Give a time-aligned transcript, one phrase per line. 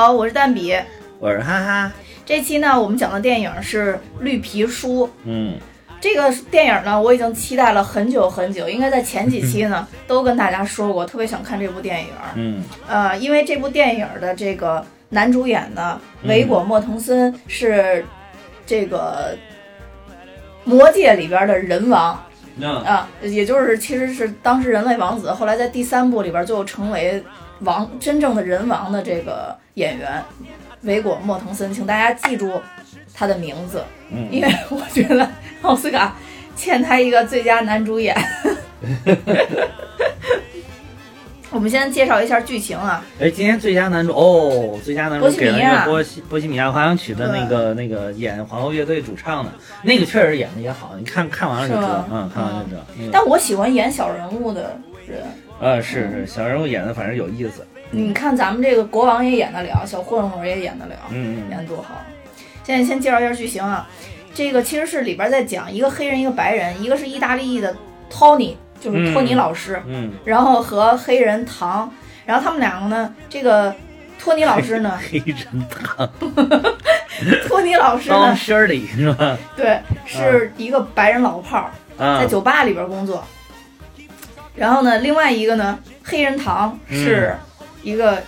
[0.00, 0.74] 好，我是蛋比。
[1.18, 1.92] 我是哈哈，
[2.24, 5.06] 这期呢，我们讲的电影是《绿皮书》。
[5.24, 5.58] 嗯，
[6.00, 12.08] 这个电影呢，我已经期待了很久很久，应该在前几期呢 都跟大家说过，特别想看这部电影。
[12.34, 18.02] 嗯，呃，因为这部电影的这个男主演呢，维果·莫腾森是
[18.64, 19.36] 这个
[20.64, 22.18] 《魔戒》里边的人王
[22.86, 27.22] 啊，也就是其实是当时人类王子，后来在第三部里边最后成为
[27.58, 30.22] 王真正的人王的这个演员
[30.82, 32.60] 维果·莫腾森，请大家记住
[33.14, 35.26] 他的名字，嗯 因为我觉得
[35.62, 36.14] 奥斯卡
[36.54, 38.14] 欠他一个最佳男主演。
[41.52, 49.50] 我们先介绍一下剧情啊，哎，今天最佳男主哦，最佳男主波西米亚给了那个波西波西米亚狂想曲的那个那个演皇后乐队主唱的，
[49.82, 52.82] 那个确实演的也好，你看看完了就知道，嗯，看完了就知道。
[52.98, 55.22] 嗯但我喜欢演小人物的人。
[55.60, 57.66] 呃，是是，小人物演的反正有意思。
[57.90, 61.94] 你看咱们这个国王也演得了，小混混也演得了，嗯嗯演得多好。
[62.62, 63.88] 现在先介绍一下剧情啊，
[64.32, 67.74] 这个其实是里边在讲一个黑人一个白人，一个是意大利裔的
[68.10, 71.92] Tony，就是托尼老师，嗯，然后和黑人唐，
[72.24, 73.74] 然后他们两个呢，这个
[74.18, 76.08] 托尼老师呢， 黑人唐。
[77.48, 79.36] 托尼老师当呢，轩里是吧？
[79.56, 81.70] 对，是一个白人老炮儿，
[82.02, 82.20] 啊。
[82.20, 83.22] 在，酒吧里边工作。
[84.54, 87.34] 然后呢，另外一个呢，黑人唐是
[87.82, 88.22] 一个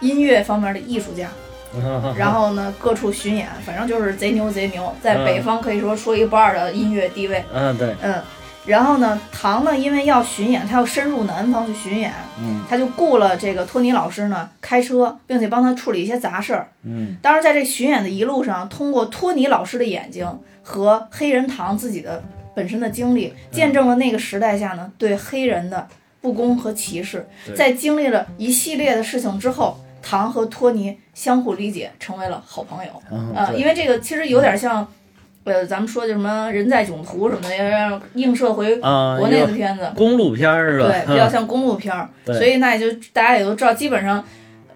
[0.00, 1.28] 音乐方面的艺术家，
[2.16, 7.44] 然后呢各处巡演，反正就是贼牛贼牛，在嗯北方可以说说一不二的音乐地位。
[7.52, 8.22] 嗯对，嗯，
[8.66, 16.68] 然后呢，唐呢因为要巡演，他要深入南方去巡演，嗯他就雇了这个托尼老师呢开车，并且帮他处理一些杂事儿。
[16.84, 20.26] 嗯当然，在这巡演的一路上，通过托尼老师的眼睛
[20.62, 22.22] 和黑人唐自己的
[22.54, 25.86] 本身的经历，见证了那个时代下呢对黑人的
[26.20, 27.26] 不公和歧视。
[27.54, 32.90] 在经历了一系列的事情之后，唐和托尼相互理解，成为了好朋友。
[33.10, 34.86] 嗯呃，因为这个其实有点像，
[35.44, 39.90] 呃，咱们说的什么人在囧途什么的，要让映射回啊，国内的片子。
[39.96, 40.86] 公路片儿是吧？
[40.88, 44.24] 对，比较 像公路片儿，所以那也就大家也都知道，基本上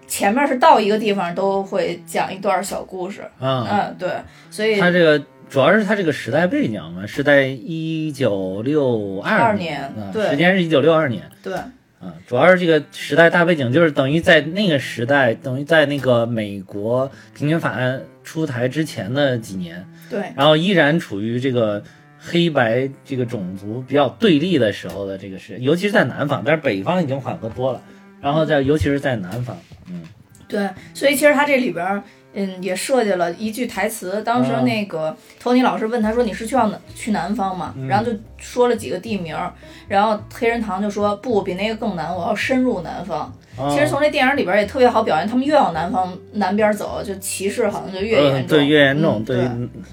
[0.07, 4.09] 前面是到一个地方都会讲一段小故事，嗯，嗯，对，
[4.51, 11.29] 所以他这个主要是它这个时代背景嘛，是在一九六二年，对时间是一九六二年。
[11.43, 21.83] 对啊，主要是这个时代大背景，就是等于在那个时代，等于在那个美国平权法案出台之前的几年，对然后依然处于这个
[22.17, 27.79] 黑白这个种族比较对立的时候的这个时，尤其是在南方，但是北方已经缓和多了。
[28.19, 29.55] 然后在尤其是在南方，
[29.87, 30.01] 嗯
[30.47, 32.03] 对，所以其实它这里边儿。
[32.33, 34.21] 嗯，也设计了一句台词。
[34.23, 39.53] 当时嗯那个托尼老师问他说：“你是去要哪去南方吗？”然后就说了几个地名儿，
[39.87, 49.47] 然后黑人堂就说：“不，比那个更难，我要深入南方。”哦其实从这电影里边儿也特别好表现，他们越往南方南边走，就歧视好像就越严嗯，重，对越严重，嗯对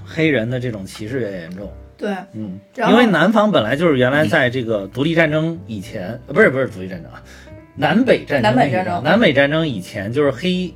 [0.07, 1.71] 黑人的这种歧视越严重。
[1.99, 2.59] 对嗯，
[2.89, 7.23] 因为南方本来就是原来在这个独立战争以前，呃不是不是独立战争啊，
[7.77, 10.73] 南北战争南北战争南北战争以前就是黑，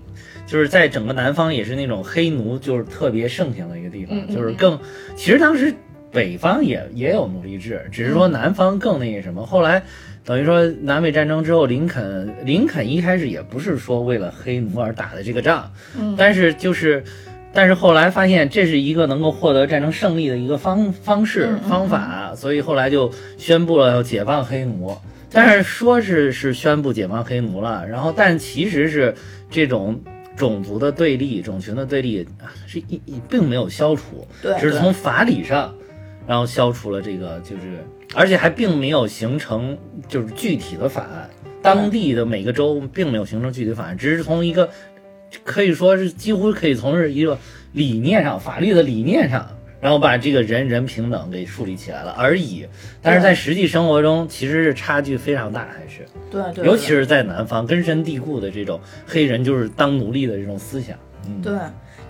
[0.46, 4.78] 就是在整个南方也是那种黑奴就是特别盛行的一个地方，就是更
[5.16, 5.74] 其实当时
[6.10, 9.82] 北方也也有奴隶制，只是说南方更那个什么，后来。
[10.26, 17.04] 等于说南北战争之后，林肯林肯一开始也不是说为了黑奴而打的这个仗，嗯但是就是，
[17.52, 24.96] 但是后来发现这是一个能够获得战争胜利的一个方方式方法，所以后来就宣布了要解放黑奴。
[25.30, 29.14] 但是说是是宣布解放黑奴了，然后但其实是
[29.50, 30.00] 这种
[30.36, 35.74] 种族的对立、种群的对立啊是一一并没有消除，对，只是从法理上，
[36.26, 37.84] 然后消除了这个，就是
[38.14, 39.76] 而且还并没有形成
[40.08, 41.30] 就是具体的法案，
[41.62, 44.68] 当地的每个州并没有形成具体法案，只是从一个
[45.44, 47.38] 可以说是几乎可以从是一个
[47.72, 49.48] 理念上、法律的理念上，
[49.84, 52.66] 然后把这个人人平等给树立起来了而已。
[53.02, 56.06] 但是在实际生活中，其实是差距非常大，还是。
[56.30, 60.96] 对对，尤其是在南方根深蒂固的这种黑人就是当奴隶的这种思想。
[61.26, 61.52] 嗯，对，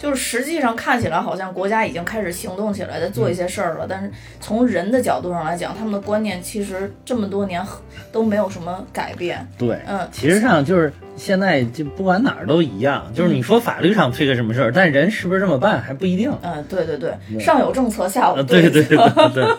[0.05, 7.65] 就是实际上看起来好像国家已经开始行动起来，在做一些事儿了，但是从人的角度上来讲，他们的观念其实这么多年
[8.13, 9.49] 都没有什么改变。
[9.57, 16.31] 对，嗯其实上就是现在就不管哪儿都一样，就是你说法律上推个什么事儿，但人是不是这么办还不一定。
[16.43, 19.57] 嗯，对对对，上有政策，下有呃，对对对策对对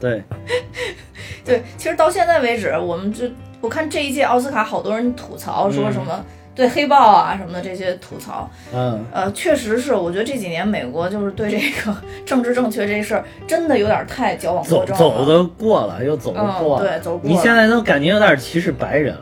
[0.00, 0.22] 对，
[1.44, 3.26] 对，其实到现在为止，我们就
[3.60, 6.24] 我看这一届奥斯卡，好多人吐槽说什么
[6.54, 11.96] 对黑豹啊什么的这些吐槽，嗯，呃，确实是，我觉得这几年美国就是对这个
[12.26, 14.98] 政治正确这事儿真的有点太矫枉过正了。
[14.98, 16.84] 走走的过了，又走过了。
[16.84, 19.20] 对，走过你现在都感觉有点歧视白人了。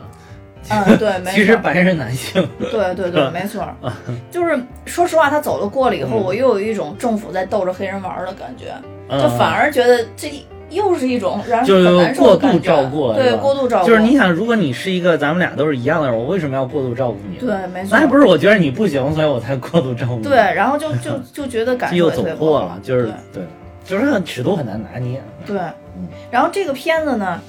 [0.69, 1.31] 嗯，对， 没错。
[1.31, 3.65] 其实白人男性，对对对， 没错。
[4.29, 8.75] 就是说实话，他走了过了以后，我又有一种政府在逗着黑人玩的感觉，
[9.09, 10.31] 就反而觉得这
[10.71, 13.87] 又是一种让人很难受的过度照顾，对，过度照顾。
[13.87, 17.37] 就是你想，如果你是一个咱们俩都是一样的人，我为什么要过度照顾你？
[17.37, 17.89] 对，没错。
[17.91, 20.23] 那还不是我觉得你不行，所以我才过度照顾你。
[20.23, 23.43] 对，然后就就就觉得感觉又走过了，就是对，
[23.85, 25.21] 就是尺度很难拿捏。
[25.45, 25.59] 对，
[26.29, 27.39] 然后这个片子呢？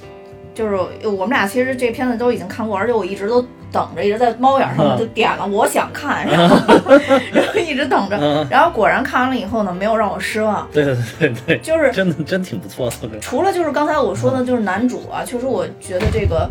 [0.53, 0.75] 就是
[1.07, 3.41] 我们俩其实这片子都已经看过，而且我一直都
[3.71, 6.55] 等着，一直在猫眼上就点了，我想看，然后
[7.33, 10.67] 然后一直等着，然后果然看完了以后呢，没有让我失望。
[10.71, 13.19] 对对对对，就是真的真挺不错的。
[13.19, 16.47] 除了就是刚才我说的，就是男主啊，确实我觉得这个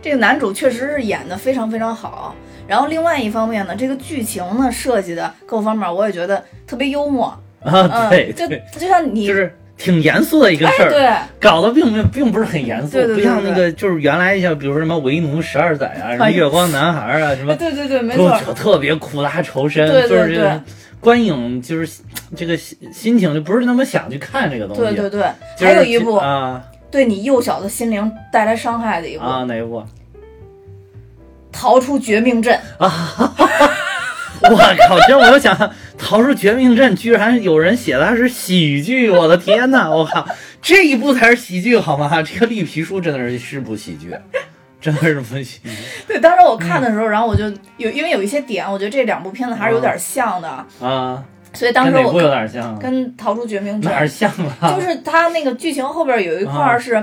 [0.00, 2.34] 这个男主确实是演的非常非常好。
[2.66, 7.26] 然后另外一方面呢，这个剧情呢设计的各方面，我也觉得特别幽默
[7.62, 8.08] 啊。
[8.08, 8.48] 对，就
[8.78, 9.54] 就像你就是。
[9.82, 20.62] 挺严肃的一个事儿，对，搞得并并并不是很严肃，不像那个就是原来像比如说什么为奴十二载啊，什么月光男孩啊，什么对对对，没错，特别苦大仇深，就是这个
[21.00, 22.00] 观影就是
[22.36, 29.82] 这个心心情就不是那么想去看这个东西，对对对，还有一部啊，对你幼小的心灵带来伤害的一部啊，哪一部？
[31.50, 33.34] 逃出绝命镇啊。
[34.44, 34.98] 我靠！
[35.06, 35.56] 这我又想
[36.02, 39.08] 逃出绝命镇，居然有人写的是喜剧！
[39.08, 39.88] 我的天呐！
[39.88, 40.26] 我靠，
[40.60, 42.20] 这一部才是喜剧好吗？
[42.20, 44.12] 这个绿皮书真的是是部喜剧，
[44.80, 45.70] 真的是不喜剧。
[46.08, 47.44] 对，当时我看的时候，然后我就
[47.76, 50.48] 有，因为有一些点，我觉得这两部片子还是有点像的
[50.80, 51.22] 啊。
[51.54, 54.74] 所以当时我有点像，跟逃出绝命镇哪儿像了？
[54.74, 57.02] 就是他那个剧情后边有一块是。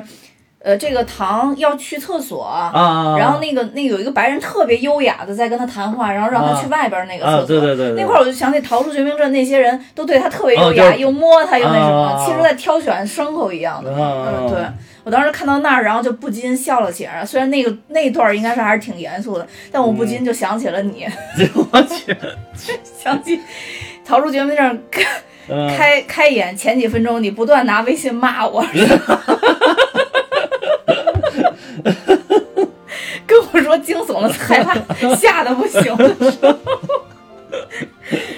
[0.61, 7.45] 呃，这个唐要去厕所啊，然后那个那有一个白人特别优雅的在跟他谈话，然后让他去外边那个厕所。
[7.47, 7.93] 对对对。
[7.93, 13.89] 那块儿我就想起逃出绝命镇那些人都对他特别优雅，又摸他又那什么，其实在挑选牲口一样的。
[13.91, 14.65] 嗯，对
[15.05, 17.25] 我当时看到那儿，然后就不禁笑了起来。
[17.25, 21.07] 虽然那个那段应该是还是挺严肃的，但我不禁就想起了你。
[21.71, 22.13] 我去，
[23.01, 23.39] 想起
[24.05, 24.83] 逃出绝命镇
[25.77, 28.61] 开开演前几分钟，你不断拿微信骂我。
[33.51, 34.75] 我 说惊悚的害怕，
[35.15, 36.55] 吓得不行的时候，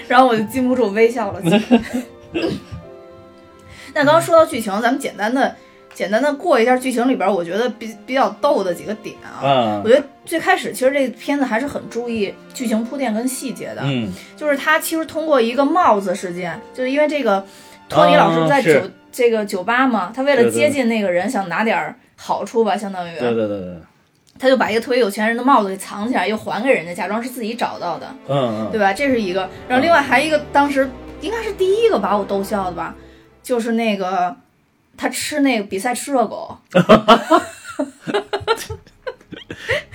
[0.08, 1.42] 然后我就禁不住微笑了。
[3.94, 5.54] 那刚刚说到剧情，咱们简单的、
[5.94, 9.82] 简单的过一下剧情里边，我觉得比比较逗的几个点啊。
[9.84, 13.82] 我觉得最开始其实这片子还是很注意剧情铺垫跟细节的。
[13.84, 17.46] 嗯，就是他其实通过一个帽子事件，就是因为这个
[17.90, 18.82] 托尼老师在酒
[19.12, 23.20] 这个酒吧嘛，他为了接近那个人，想拿点好处吧，相当于。
[23.20, 23.76] 对对对对。
[24.42, 28.08] 他就把一个特别有钱人的帽子给藏起来，又还给人家，假装是自己找到的。
[28.28, 28.92] 嗯嗯，对吧？
[28.92, 29.48] 这是一个。
[29.68, 30.90] 然后另外还一个，当时
[31.22, 32.96] 应该是第一个把我逗笑的吧，
[33.44, 34.36] 就是那个
[34.98, 36.58] 他吃那个比赛吃热狗。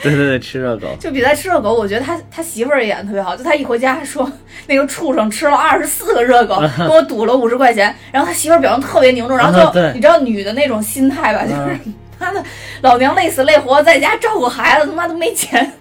[0.00, 0.86] 对对对，吃热狗。
[1.00, 3.34] 就比赛吃热狗，我觉得他他媳妇儿也演的特别好。
[3.34, 4.30] 就他一回家说，
[4.68, 7.92] 那个畜生吃了二十四个热狗， 跟我赌了五十块钱。
[8.12, 11.76] 然后他媳妇儿表情特别凝重，然后就你知道女的那种心态吧，就是。
[12.18, 12.42] 妈的，
[12.82, 15.72] 老娘累死累活在家照顾孩子，他妈都没钱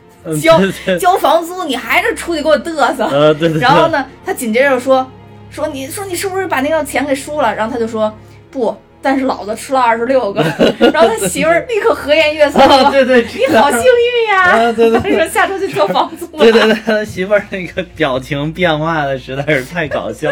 [0.41, 0.59] 交
[0.99, 3.05] 交房租，你还是出去给我嘚瑟。
[3.05, 3.59] 呃，对对。
[3.59, 5.09] 然后呢，他紧接着说
[5.49, 7.53] 说你说你是不是把那个钱给输了？
[7.53, 8.13] 然后他就说
[8.51, 8.75] 不。
[9.01, 10.41] 但是老子吃了二十六个，
[10.91, 16.25] 然后他媳妇儿立刻和颜悦色 说：“对对，你好幸运呀！”对对，说下周去交房租。
[16.35, 20.31] 对对对，他媳妇儿那个表情变化的实在是太搞笑，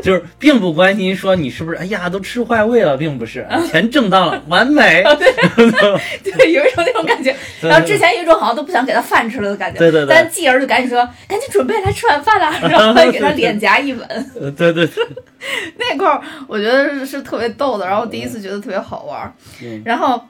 [0.04, 5.02] 就是并不关心说你是不是哎呀都吃坏胃了，并不是钱挣到了，完美。
[5.18, 7.34] 对 对，有一种那种感觉。
[7.60, 9.78] 然后之前有一种好像都不想给他饭吃了的感觉。
[9.78, 10.14] 对对对。
[10.14, 12.50] 但继而就赶紧说：“赶紧准备来吃晚饭了。
[12.68, 14.30] ”然后给他脸颊一吻。
[14.56, 15.06] 对对对。
[15.76, 19.34] 那块儿我觉得是特别逗的，然后第一次觉得特别好玩，
[19.84, 20.20] 然后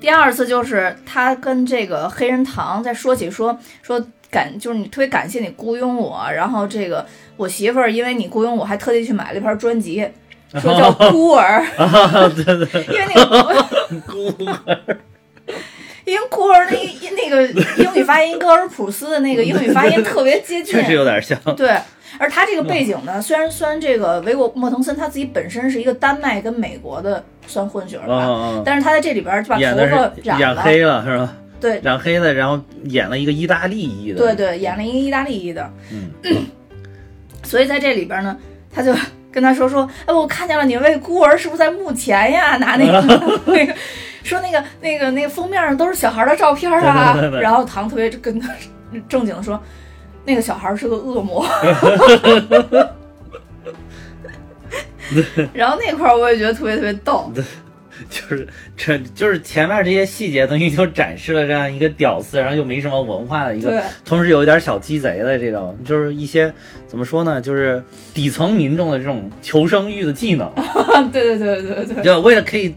[0.00, 4.04] 第二次就是他跟这个黑人堂在说起说说
[4.34, 10.04] 感就是你特别感谢你雇佣我，然后这个我媳妇儿因为你雇佣我还特地去买了一盘专辑，
[10.60, 11.64] 说叫 孤儿，
[12.34, 13.62] 对对，因为那个
[14.06, 14.96] 孤儿，
[16.04, 16.76] 因为孤儿那
[17.16, 17.46] 那个
[17.82, 21.70] 英语发音戈尔普斯的那个英语发音特别接近， 确实有点像，对。
[22.16, 31.34] 而他这个背景呢，虽然虽然这个维果莫腾森他自己本身是一个丹麦跟美国的算混血吧，但是他在这里边就把头发染黑了，是吧？
[31.60, 36.10] 对，染黑的，然后演了一个意大利裔的，对对，演了一个意大利裔的，嗯，
[37.42, 38.36] 所以在这里边呢，
[38.72, 38.94] 他就
[39.32, 42.56] 跟他说说，哎，我看见了你为孤儿是不是在墓前呀？
[42.58, 43.00] 拿那个
[43.46, 43.74] 那个
[44.22, 48.50] 说那个那个那个封面上都是小孩的照片啊，然后唐特别跟他
[49.08, 49.60] 正经的说。
[50.26, 51.46] 那个小孩是个恶魔，
[55.52, 57.30] 然后那块儿我也觉得特别特别逗。
[58.10, 58.46] 就是
[58.76, 66.52] 这就是前面这些细节等于就展示了这样一个屌丝，然后又没什么文化的一个，同时有一点小鸡贼的这种，就是一些
[66.86, 67.82] 怎么说呢，就是
[68.12, 70.50] 底层民众的这种求生欲的技能，
[71.12, 72.74] 对对对对对对，就为了可以。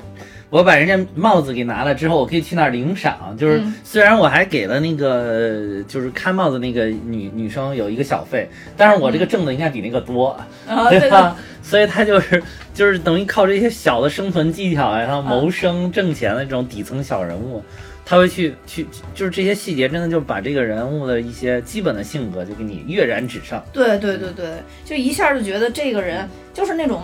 [0.50, 3.36] 我把人家帽子给拿了之后，我可以去那儿领赏。
[3.38, 10.30] 就是嗯虽然我还给了那个就是看帽子那个女女生有一个小费，但是我这个挣的应该比那个多。
[10.68, 11.36] 啊 对对吧？
[11.62, 12.42] 所以他就是
[12.74, 17.62] 就是等于靠这些小的生存技巧呀，然后谋生挣钱的这种底层小人物，
[18.06, 23.62] 他会去去就是这些细节，真的就把这个人物的一些基本的性格就给你跃然纸上。
[23.74, 24.46] 对对对对，
[24.86, 27.02] 就一下就觉得这个人就是那种。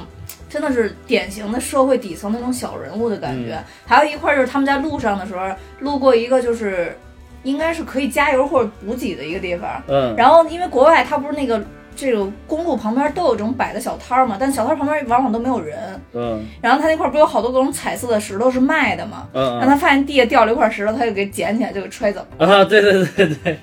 [0.54, 3.58] 真的是典型的社会底层那种小人物的感觉。
[3.88, 6.96] 还有一块儿就是他们在路上的时候，路过一个就是
[7.42, 9.82] 应该是可以加油或者补给的一个地方。
[9.88, 11.60] 嗯，然后因为国外它不是那个
[11.96, 16.00] 这个公路旁边都有这种摆的小摊儿嘛，但小摊儿旁边往往都没有人。
[16.14, 19.28] 嗯然后他那块儿不有好多各种彩色的石头是卖的嘛？
[19.34, 22.24] 嗯让他发现地下掉了一块石头，他就给捡起来就给揣走。
[22.38, 23.60] 啊，对对对对，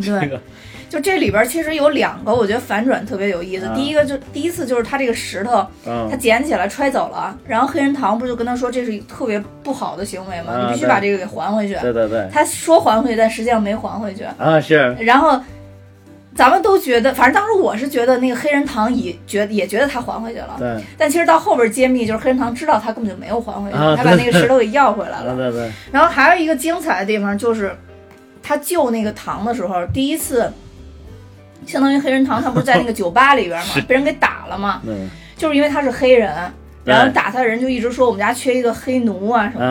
[0.00, 0.40] 这对，个
[0.90, 3.64] 就这里边其实有两个，我觉得反转特别有意思。
[3.64, 10.52] 啊第一个就第一次就是他这个石头，他嗯捡起来揣走了，然后黑人堂不就跟他说这是特别不好的行为吗？
[10.52, 11.74] 啊你必须把这个给还回去。
[11.80, 14.24] 对对对他说还回去，但实际上没还回去。
[14.36, 15.40] 啊是然后
[16.34, 25.36] 咱们都觉得，反正当时我是觉得那个黑人堂也觉也觉得他还回去了，对但其实到后边揭秘，就是黑人堂知道他根本就没有还回去，啊他把那个石头给要回来了。
[25.36, 27.76] 对对然后还有一个精彩的地方就是，
[28.42, 30.50] 他救那个糖的时候，第一次，
[31.66, 35.08] 相当于黑人堂，他不是在那个酒吧里边嘛， 被人给打了嘛，嗯。
[35.36, 36.30] 就是因为他是黑人，
[36.84, 39.66] 然后打他的人就一直说我们家缺一个黑奴啊什嗯么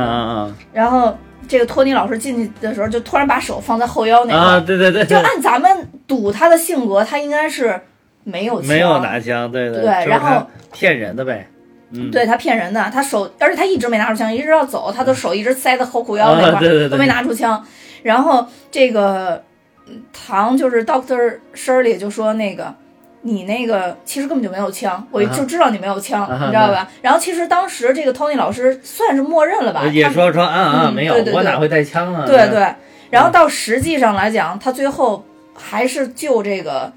[0.47, 1.15] 的，嗯然后
[1.47, 5.69] 这个托尼老师进去的时候，就突然把手放在后腰那嗯块儿，啊对对对，就按咱们
[6.07, 7.79] 赌他的性格，他应该是
[8.23, 9.81] 没有枪没有拿枪，对对。
[9.81, 10.43] 对然后
[10.73, 11.47] 骗人的呗，
[11.91, 12.09] 嗯。
[12.09, 16.89] 对他骗人的，他手，而且他一直没拿出枪，一直要走，他的手一直塞在后裤腰那块对对对。
[16.89, 17.63] 都没拿出枪。
[18.01, 19.43] 然后这个嗯
[20.13, 22.73] 唐就是 Doctor Shirley 就说那个。
[23.21, 26.89] 你那个其实根本就没有枪，我啊就知道你没有枪，啊你知道吧？
[27.01, 32.23] 然后其实当时这个 Tony 老师算是默认了吧，他也说说啊啊嗯没有对对，对我哪会带枪啊？
[32.25, 32.73] 对对。
[33.09, 36.89] 然后到实际上来讲，他最后还是救这个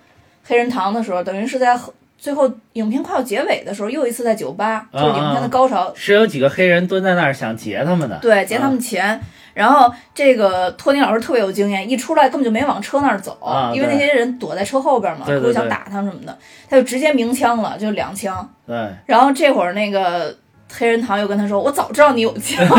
[0.45, 1.77] 黑人堂的时候，等于是在
[2.17, 9.21] 最后影片快要结尾的时候，又一次在酒吧，就是影片的高潮，是有几个黑人蹲在那儿想劫他们的，对，劫他们钱。
[9.55, 18.49] 然后这个托尼老师特别有经验，一出来根本就没往车那儿走，啊因为那些人躲在车后边嘛，对对对不想打他什么的，他就直接鸣枪了，就两枪。
[18.67, 20.35] 对，然后这会儿那个
[20.73, 22.67] 黑人堂又跟他说：“我早知道你有枪。”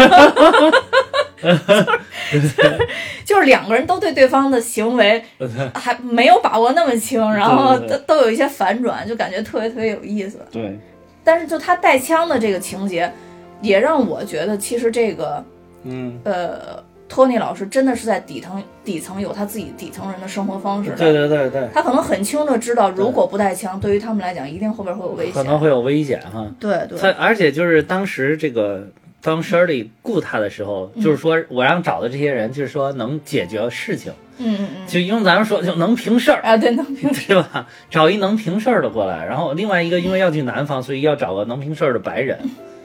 [3.26, 5.24] 就是两个人都对对方的行为
[5.76, 10.40] 还没有把握那么清，然后都都有一些反转，就感觉特别特别有意思。
[10.52, 10.80] 对，
[11.24, 13.12] 但是就他带枪的这个情节，
[13.62, 15.44] 也让我觉得其实这个
[15.84, 20.96] 嗯，呃托尼老师真的是在底层底层有他自己底层人的生活方式的。
[20.98, 25.34] 对对对对，他可能很清楚知道，如果不带枪，对于他们来讲，一定后边会有危险。
[25.34, 26.50] 可能会有危险哈。
[26.60, 28.88] 对对他而且就是当时这个
[29.22, 36.42] 当 Shirley 雇他的时候，就是说我让找的这些人，就是说能解决事情，嗯嗯嗯，就用咱们说就能平事儿。
[36.42, 37.20] 啊对，能明白。
[37.28, 37.68] 对吧？
[37.92, 42.40] 找一能平事儿的过来，然后另外一个因为要去南方，所以要找个能平事儿的白人，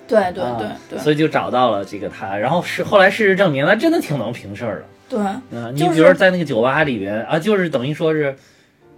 [0.09, 2.37] 对对啊对对所以就找到了这个他。
[2.37, 4.85] 然后是后来事实证明，他真的挺能平事儿的。
[5.09, 8.37] 对，嗯，你就是比如说在那个酒吧里边啊，就是等于说是，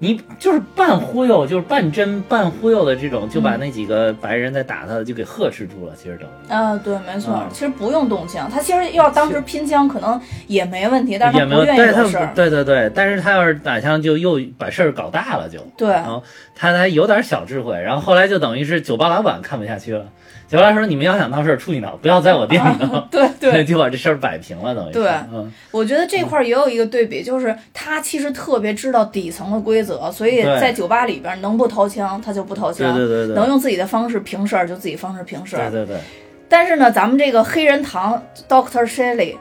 [0.01, 5.93] 你就是半忽悠，就是半真半忽悠的这种，就把嗯那几个白人在打他的就给呵斥住了。
[5.95, 12.33] 其实等于啊，对，没错，啊其实不用动枪，他其实要当时拼枪可能也没问题，但是也没有，他不愿意惹事儿。
[12.35, 16.23] 对对对，但是他要是打枪就又把事儿搞大了就，对，然后
[16.55, 20.07] 他还有点小智慧，然后后来就等于是酒吧老板看不下去了，
[20.51, 23.07] 酒吧说你们要想闹事儿出去闹，不要在我店里闹。
[23.11, 35.71] 对对， 就把这事儿摆平了，等于对嗯，我觉得这块儿也有一个对比，就是他其实特别知道底层的规则，所以在酒吧里边能不掏枪他就不掏对枪，对对对，能用自己的方式平事儿就自己方式平事儿。
[35.71, 36.01] 对对对，
[36.49, 39.37] 但是呢，咱们这个黑人堂 Doctor Shelley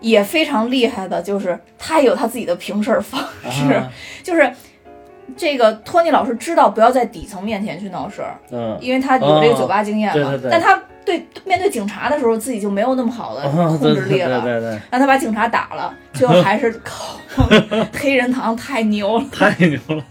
[0.00, 3.90] 也非常厉害的，就是他有他自己的平事儿方式，啊
[4.22, 4.48] 就是
[5.36, 10.14] 这个托尼老师知道不要在底层面前去闹事儿，嗯，因为他有这个酒吧经验嘛。
[10.14, 17.18] 哦对对对但他对面对警察的时候，自己就没有那么好的哦控制力对了，对对对，让他把警察打了，最后还是靠
[17.92, 19.24] 黑人堂太牛了。
[19.32, 20.04] 太牛了，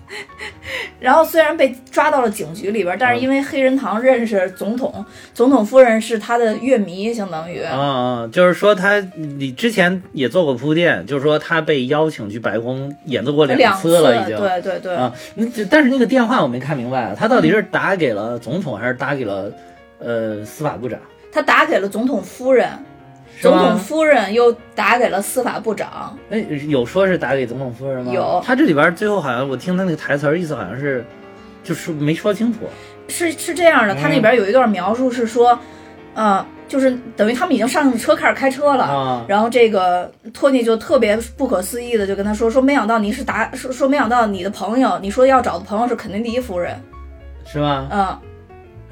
[1.00, 7.62] 然后虽然被抓到了警局里边，但是因为黑人堂认识总统，总统夫人是他的乐迷，相当于。
[7.62, 14.38] 啊啊，就是说他，你之前也做过铺垫，就是说他被邀请去白宫演奏过两次了，已经。
[14.38, 15.14] 对对对，啊，
[15.70, 19.52] 但是那个电话我没看明白，他到底是打给了总统还是打给了
[20.04, 21.00] 呃司法部长？
[21.32, 22.70] 他打给了总统夫人，
[23.40, 26.18] 总统夫人又打给了司法部长。
[26.30, 28.12] 哎，有说是打给总统夫人吗？
[28.12, 31.06] 有他这里边最后好像我听他那个台词意思好像是，
[31.64, 32.60] 就是没说清楚。
[33.08, 35.58] 是是这样的，他那嗯边有一段描述是说，
[36.14, 46.76] 呃，就是等于他们已经上车开始开车了，啊然后这个托尼就特别不可思议的就跟他说说，没想到你是打说说没想到你的朋友，你说要找的朋友是肯尼迪夫人，
[47.46, 47.88] 是吗？
[47.92, 48.18] 嗯，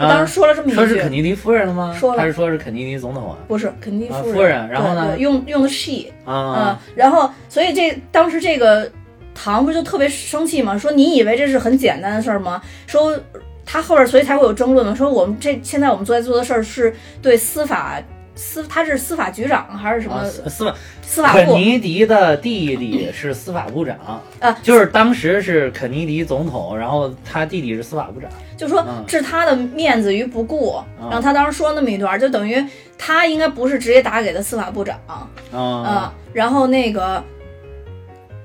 [0.07, 1.93] 当时说了这么一句，说是肯尼迪夫人了吗？
[1.99, 3.37] 说了还是说是肯尼迪总统啊？
[3.47, 8.89] 不是肯尼迪夫人，啊夫人然后呢用用的 she，嗯啊，，然后所以这当时这个
[9.35, 12.61] 唐不就特别生气吗，说你以为这是很简单的事儿吗？
[12.87, 13.17] 说
[13.65, 18.01] 他后边所以才会有争论嘛，说我们这现在我们正在做的事儿是对司法
[18.39, 21.37] 司他是司法局长还是什么啊司司法司法部？
[21.37, 23.97] 肯尼迪的弟弟是司法部长
[24.39, 28.29] 啊就是当时是肯尼迪总统，然后他弟弟是司法部长。
[28.55, 32.63] 就说嗯置他的面子于不顾，嗯然后他当时说那么一段，就等于
[32.97, 37.23] 他应该不是直接打给的司法部长，啊嗯，然后那个，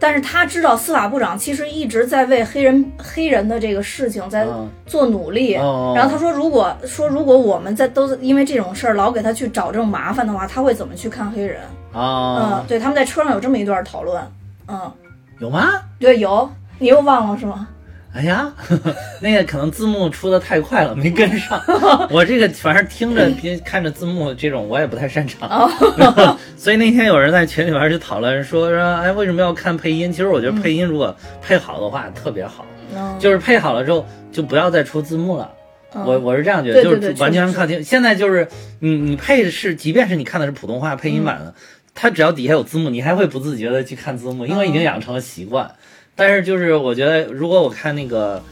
[0.04, 5.54] 但是他知道司法部长其实一直在为黑人黑人的这个事情在嗯做努力。
[5.56, 11.62] 哦然后他说，如果说如果我们在都因为这种事儿老给他去找这种麻烦的话，他会怎么去看黑人？
[11.94, 14.22] 啊嗯，，对，他们在车上有这么一段讨论。
[14.68, 14.92] 嗯，
[15.38, 15.70] 有吗？
[15.98, 17.66] 对，有，你又忘了是吗？
[18.14, 18.52] 哎呀，
[19.20, 21.60] 那个可能字幕出的太快了，没跟上。
[22.10, 25.48] 我这个反正听着听看着字幕这种，我也不太擅长。
[25.48, 30.12] 哦 所以那天有人在群里边就讨论说说，哎，为什么要看配音？
[30.12, 35.50] 其实我觉得配音如果配好的话特别好，嗯，就是配好了之后就不要再出字幕了。
[35.94, 37.80] 嗯我我是这样觉得，对就是完全靠听。
[37.82, 38.46] 现在就是
[38.80, 41.54] 你你配的是，即便是你看的是普通话配音版的，
[41.94, 45.70] 它只要底下有字幕，你还会不自觉的去看字幕，因为已经养成了习惯。
[46.16, 48.42] 但是就是我觉得，如果我看那个，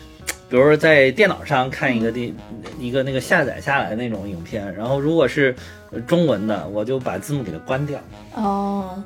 [0.48, 2.34] 比如说在电脑上看一个电
[2.78, 5.54] 一个那个下载下来那种影片，然后如果是
[5.90, 8.00] 呃中文的，我就把字幕给它关掉，
[8.34, 9.02] 哦，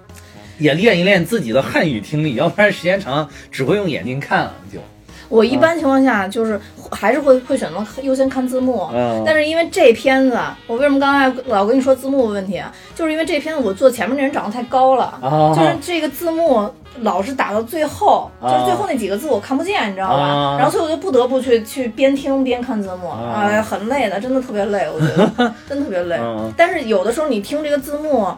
[0.59, 4.81] 也练一练自己的汉语听力，要不然时间长了只会用眼睛看了就。
[5.29, 6.61] 我一般情况下就是
[6.91, 8.89] 还是会会选择优先看字幕。
[8.93, 9.23] 嗯。
[9.25, 12.73] 但是因为这片子，我为什么刚才老跟你说字幕问题啊？
[12.95, 15.53] 就是因为这片子我坐前面那人长得太高了，啊。
[15.55, 16.69] 就是这个字幕
[17.01, 18.51] 老是打到最后，啊。
[18.51, 20.23] 就是最后那几个字我看不见，你知道吧？
[20.23, 20.57] 啊。
[20.59, 23.49] 然后所以我就不得不去去边听边看字幕，啊。
[23.49, 25.53] 哎，很累的，真的特别累，我觉得。
[25.69, 26.17] 真特别累。
[26.21, 26.53] 嗯。
[26.57, 28.29] 但是有的时候你听这个字幕，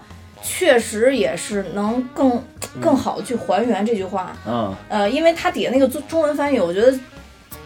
[0.42, 2.42] 确实也是能更
[2.81, 4.37] 更好去还原这句话。
[4.47, 4.75] 嗯。
[4.88, 6.93] 呃，因为它底下那个中中文翻译，我觉得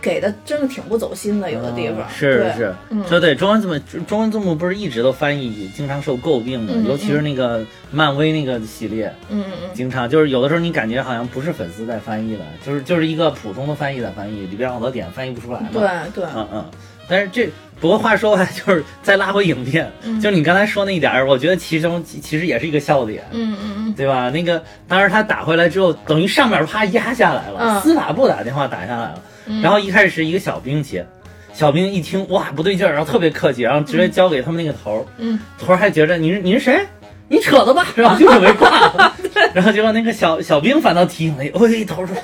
[0.00, 15.68] 给的真的挺不走心的，有的地方、嗯是是，嗯说对中文字幕，中文字幕不是一直都翻译经常受诟病的，尤其是那个漫威那个系列，嗯嗯嗯，经常就是有的时候你感觉好像不是粉丝在翻译的，就是就是一个普通的翻译在翻译，里边好多点翻译不出来嘛。
[15.72, 15.80] 对
[16.12, 16.64] 对，嗯嗯，
[17.08, 17.48] 但是这
[17.80, 20.20] 不过话说回来，就是再拉回影片，嗯。
[20.20, 23.24] 就是你刚才说那一点儿，我觉得其中其其实也是一个笑点。
[23.32, 24.30] 嗯嗯嗯，对吧？
[24.30, 27.80] 那个当时他打回来之后，等于上面啪压下来了，嗯。
[27.80, 29.22] 司法部打电话打下来了，
[29.62, 31.04] 然后一开始是一个小兵接，
[31.52, 36.86] 小兵一听哇不对劲儿，然后特别客气，然后直接交给他们那个头儿，嗯，头儿还觉着你是你是谁？
[37.28, 39.16] 你扯的吧， 然后就准备挂了，
[39.54, 42.14] 然后结果那个小小兵反倒提醒了一，喂，头儿说，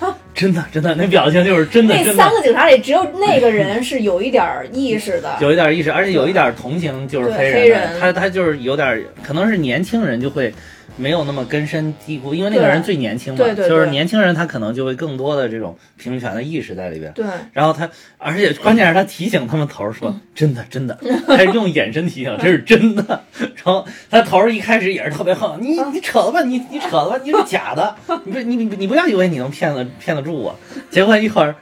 [0.00, 2.12] 头真的真的，那表情就是真的那。
[2.14, 10.52] 三个警察里只有那个人是有一点意识的，有一点意识，而且有一点同情，就是黑人，黑人他他就是有点，可能是年轻人就会
[10.96, 17.12] 没有那么根深蒂固，因为那个人最年轻嘛，对对对就是年轻人他可能就会更多的这种平权的意识在里边。
[17.12, 23.22] 对，然后他，而且关键是他提醒他们头儿说：“嗯真的，真的。”他是用眼神提醒，这是真的。
[23.38, 30.54] 然后他头儿一开始也是特别横，你你扯了吧，你你扯了吧，你是假的， 你不你你你不要以为你能骗得骗得住我。
[30.90, 31.54] 结果一会儿，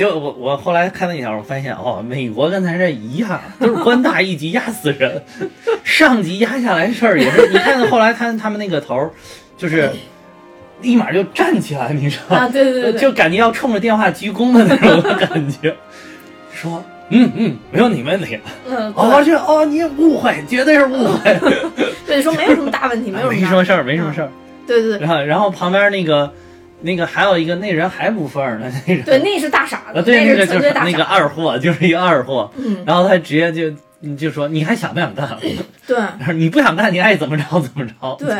[0.00, 5.22] 结果我我后来看那条，我发现哦，美国跟咱这一样，都是官大一级压死人，
[5.84, 7.48] 上级压下来事儿也是。
[7.50, 9.10] 你看后来他他们那个头儿，
[9.58, 9.90] 就是
[10.80, 12.44] 立马就站起来，你知道吗？
[12.44, 15.76] 啊，对对对对，就感觉要冲着电话鞠躬的那种 感觉，
[16.50, 18.40] 说嗯嗯，没问题没问题。
[18.70, 21.38] 嗯，哦，这哦你误会，绝对是误会，
[22.08, 24.30] 对，说没有什么大问题，没有什么大没什么事儿，没什么事儿。
[24.66, 26.32] 对对对然后然后旁边那个
[26.82, 29.04] 那个还有一个那人还不份儿呢，那人。
[29.04, 32.50] 对，那是大傻啊子，对那个是纯就是那个二货，就是一个二货。
[32.56, 35.28] 嗯，然后他直接就你就说你还想不想干？
[35.86, 38.34] 对，你不想干，你爱怎么着怎么着，对。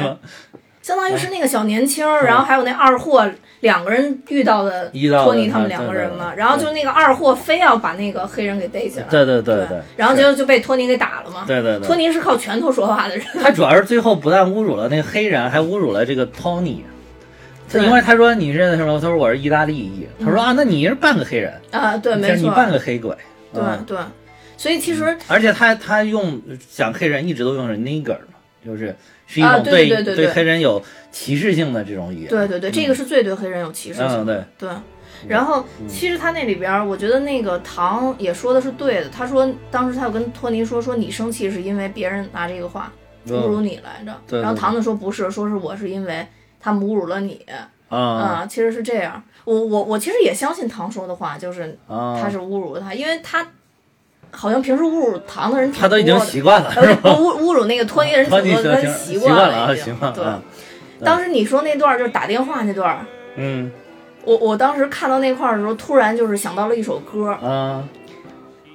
[0.82, 4.88] 相当于是那个小年轻儿，然后还有那二货两个人遇到的
[5.22, 11.44] 托尼他们两个人嘛，然后就那个二货非要把那个黑人给逮起来，对对对对对，然后就就被托尼给打了嘛。
[11.46, 11.86] 对对对。
[11.86, 16.78] 托尼是靠拳头说话的人，他主要是最后不但侮辱了那个黑人，还侮辱了这个 Tony。
[16.78, 16.82] 对
[17.74, 19.00] 因为他说你是什么？
[19.00, 20.06] 他说我是意大利裔。
[20.18, 23.16] 他说啊，那你是半个黑人，啊，对，没错，你半个黑鬼。
[23.52, 23.98] 对嗯对，
[24.56, 26.40] 所以其实而且他他用
[26.72, 28.94] 讲黑人一直都用是 nigger 嘛，就是
[29.26, 32.28] 是一啊种对对对对黑人有歧视性的这种语言。
[32.28, 34.46] 对对对，这个是最对黑人有歧视性嗯，的。
[34.56, 34.76] 对，对，
[35.28, 39.08] 然后其实他那里边儿，我觉得那个唐也说的是对的。
[39.08, 42.92] 他说当时他有跟托尼说，说你生气是因为别人拿这个话
[43.26, 44.40] 侮辱你来着。
[44.40, 46.24] 然后唐子说不是，说是我是因为
[46.60, 47.44] 他侮辱了你
[47.88, 49.20] 啊啊、其实是这样。
[49.44, 53.44] 我我我其实也相信唐说的话，就是啊，他是侮辱了他，因为他
[54.30, 60.42] 好像平时侮辱唐的人挺他都已经多的习惯了，呃不侮侮辱那个托尼的人挺多的，他习习惯了已经对，习惯了。
[61.02, 63.72] 当时你说那段儿就是打电话那段儿，嗯
[64.24, 67.82] 我我当时看到那块儿的时候，突然就是想到了一首歌，啊，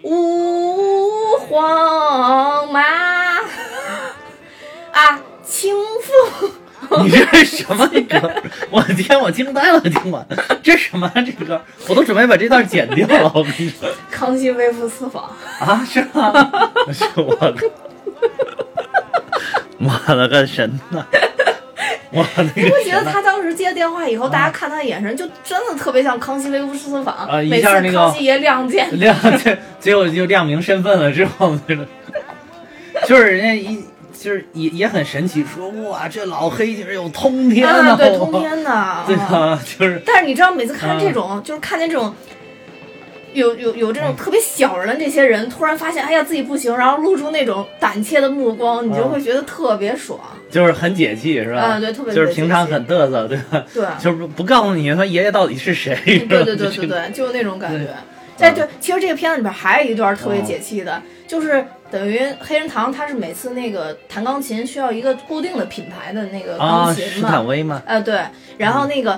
[0.02, 2.82] 吾皇马
[4.92, 6.52] 啊，清风。
[7.04, 8.32] 你这是什么歌？
[8.70, 10.26] 我的天，我惊呆了，听完
[10.64, 11.62] 这什么这歌？
[11.88, 13.32] 我都准备把这段剪掉了。
[13.34, 15.24] 我跟你说 康熙微服私访，
[15.60, 16.32] 啊，是吗？
[16.92, 17.56] 是我的，
[19.80, 21.06] 我了个神呐！
[22.12, 31.86] 我那你不觉得他当时接电话以后，大家看他的眼神就真的特别像康熙微服私访啊一下那个康熙爷亮剑，亮剑，最后就亮明身份了之后，那个
[33.06, 33.84] 就是人家一
[34.26, 39.60] 就是也也很神奇，说哇这老黑竟然有通天啊，对，通天的， 对啊吧？
[39.78, 42.12] 就是但是你知道，每次看这啊种，就是看见这种。
[43.34, 50.18] 有有有这种特别小人的这些人，突然发现，哎呀自己不行，然后露出那种胆怯的目光，你就啊会觉得特别爽。
[50.50, 51.60] 就是很解气，是吧？
[51.60, 53.66] 啊对特别就是平常很嘚瑟，对吧？
[53.74, 57.80] 对，就是不不告诉你他爷爷到底是谁，对对对对 对，就是那种感觉
[58.38, 58.48] 对。
[58.48, 68.20] 哎，对，其实这个片子里边还有一段特别解气的，就是等于黑人堂他是每次那个弹钢琴需要一个固定的品牌的那个啊，钢琴嘛，斯坦威吗，呃对，
[68.58, 69.18] 然后那个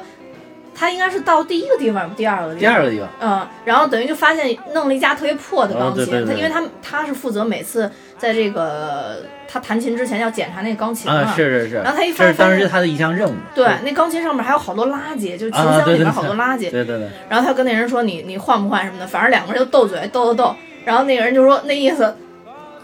[0.75, 3.09] 他应该是到第一个地方，第二个地方，第二个地方。
[3.19, 22.15] 嗯，然后等于就发现弄了一家特别破的钢琴，他因为他他是负责每次在这个他弹琴之前要检查那个钢琴嘛，啊，是是是，然后他一这发发现是当时他的一项任务，对，那钢琴上面还有好多垃圾，就是琴啊，箱里面好多垃圾，对对对，然后他跟那人说你你换不换什么的，反正两个人就斗嘴斗斗斗，然后那个人就说那意思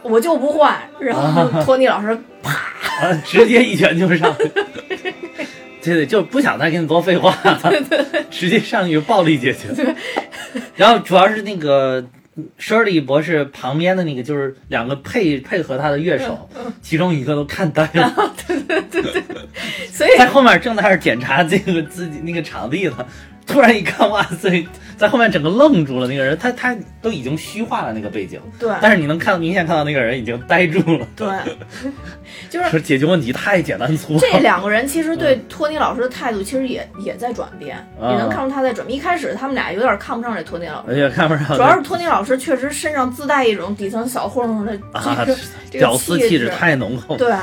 [0.03, 2.07] 我就不换，然后托尼老师
[2.43, 4.51] 啊，直接一拳就上去。
[5.81, 7.37] 对对，就不想再跟你多废话，
[8.31, 9.67] 直接上去暴力解决。
[10.77, 12.01] 然后主要是那个
[12.57, 16.49] Shirley 博士旁边的那个，就是两个配配合他的乐手，
[16.81, 19.23] 其中一个都看呆了，对对对对
[19.91, 23.05] 所以在后面正在那儿检查这个自己那个场地呢，
[23.45, 24.65] 突然一看，哇塞，
[24.97, 26.07] 在后面整个愣住了。
[26.07, 31.05] 那个人，他他都已经虚化了那个背景，对但是你能看明显看到那个人已经呆住了。
[31.15, 31.27] 对，
[32.49, 34.19] 就是说解决问题太简单粗暴。
[34.19, 38.97] 这两个人其实对托尼老师的态度其实也也在转变，啊也能看出他在转变。
[38.97, 47.17] 一开始他们俩有点看不上这托尼老师，而且看不上，主要是托尼老师确实身上自带一种底层小混混的啊这个、，这个屌丝气质质太浓厚。
[47.17, 47.33] 对，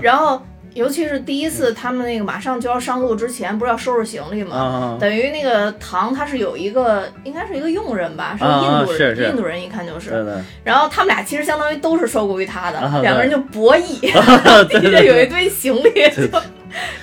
[0.00, 0.40] 然后
[0.74, 4.56] 尤其是第一次他们那个马上就要上路之前，不是要收拾行李吗？
[4.56, 10.42] 啊，等于那个唐他是有一个，应该是一个佣人吧，是印度人，是是印度人一看就是。
[10.62, 14.00] 然后他们俩其实相当于都是受雇于他的，啊两个人就博弈，
[14.68, 16.40] 对地对着有一堆行李，就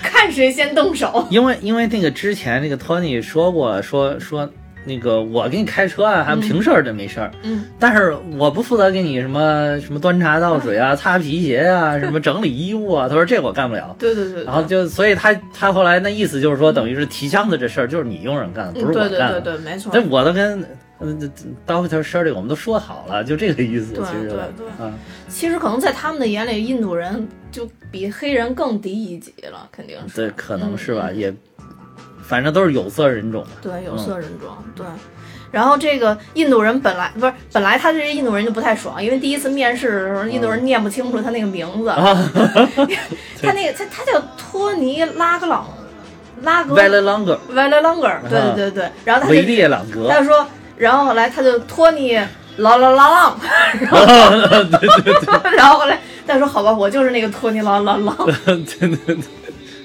[0.01, 1.27] 看谁先动手。
[1.29, 4.49] 因为因为那个之前那个托尼说过，说说
[4.87, 13.07] 那个我给你开车啊，还平事儿的没事儿，嗯，但是我不负责给你什么什么端茶倒水啊、擦皮鞋啊、 什么整理衣物啊。
[13.09, 13.95] 他说这我干不了。
[13.99, 19.41] 对对对对，然后就，所以他他后来那意思就是说，等于是提箱子这事儿就是你佣人干的，不是我嗯对对干的。
[19.41, 19.91] 对对，没错。
[19.93, 20.63] 那我都跟
[20.99, 21.31] 嗯
[21.67, 23.93] Doctor Shirley 我们都说好了，就这个意思。
[23.93, 24.93] 对其实对对嗯，
[25.27, 30.15] 其实可能在他们的眼里，印度人就比黑人更低一级了，肯定是。
[30.15, 31.33] 对，可能是吧，嗯也
[32.27, 33.45] 反正都是有色人种。
[33.61, 34.85] 对，有色人种，对。
[35.49, 41.87] 然后这个印度人本来不是本来他这些印度人就不太爽，因为第一次面试的时候，印度人念不清楚他那个名字，
[43.41, 45.65] 他那个他他叫托尼拉格朗
[46.41, 46.75] 拉格。
[46.75, 50.09] A l e Longer，v a l e Longer，对对对对，然后他就列朗格。
[50.09, 52.19] 他，就说，然后后来他就托尼
[52.57, 53.39] 拉拉拉浪，
[53.79, 53.89] 然
[55.65, 59.17] 后后后来他说好吧，我就是那个托尼拉拉浪， 对对对。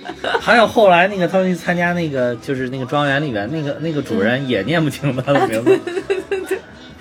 [0.40, 5.80] 还有后来那个他们去参加那个就是那个庄园里边那个那个主人也念不清他的名字。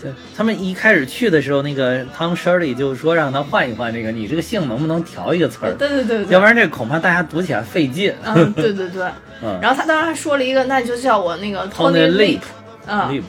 [0.01, 5.73] 对，他们一开始去的时候，那个 Tom Shirley 就说让他换一换这个，你这个姓能不能调一个词儿？
[5.77, 8.11] 对对对对要不然这恐怕大家读起来费劲。
[8.23, 9.03] 嗯，对对对。
[9.43, 12.41] 嗯然后他当时还说了一个，那就叫我那个 Tony Tony Lip，
[12.87, 13.09] 啊。
[13.11, 13.23] Lip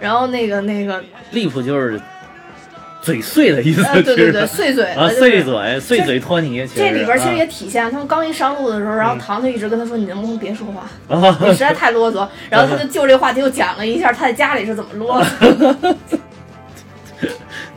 [0.00, 2.00] 然后那个那个，Lip 就是
[3.00, 6.66] 嘴碎的意思，呃，对对对，碎嘴啊，碎嘴，碎嘴托尼。
[6.74, 10.86] 这里边其实也啊体现，他们刚一上路的时候，然后嗯唐就一直跟他说：“你能不能别说话？
[11.14, 15.84] 啊你实在太啰嗦。”然后他就就这个话题又讲了一下他在家里是怎么啰嗦。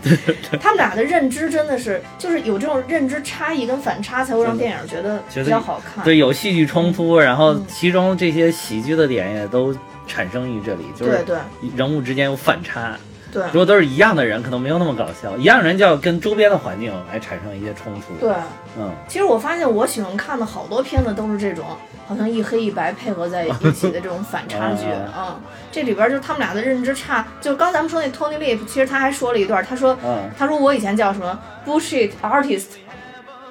[0.59, 6.03] 他们俩的认知真的是，就是有这种认知差异跟反差，才会让电影觉得比较好看。
[6.03, 9.73] 对，有戏剧冲突，然后嗯其中这些喜剧的点也都
[10.05, 11.38] 产生于这里，就是对对
[11.77, 12.97] 人物之间有反差。
[12.97, 13.12] 对
[13.52, 15.36] 如果都是一样的人，可能没有那么搞笑。
[15.38, 18.13] 一样人就要跟周边的环境来产生一些冲突。
[18.19, 18.34] 对。
[18.78, 21.65] 嗯，其实我发现我喜欢看的好多片子都是这种，
[22.08, 24.86] 好像一黑一白配合在一起的这种反差剧
[25.17, 25.39] 嗯、
[25.72, 32.65] 这里边就是他们俩的认知差，就刚咱们说那 Tony Lip，其实他还说了一段，他说，嗯他说我以前叫什么 bullshit artist，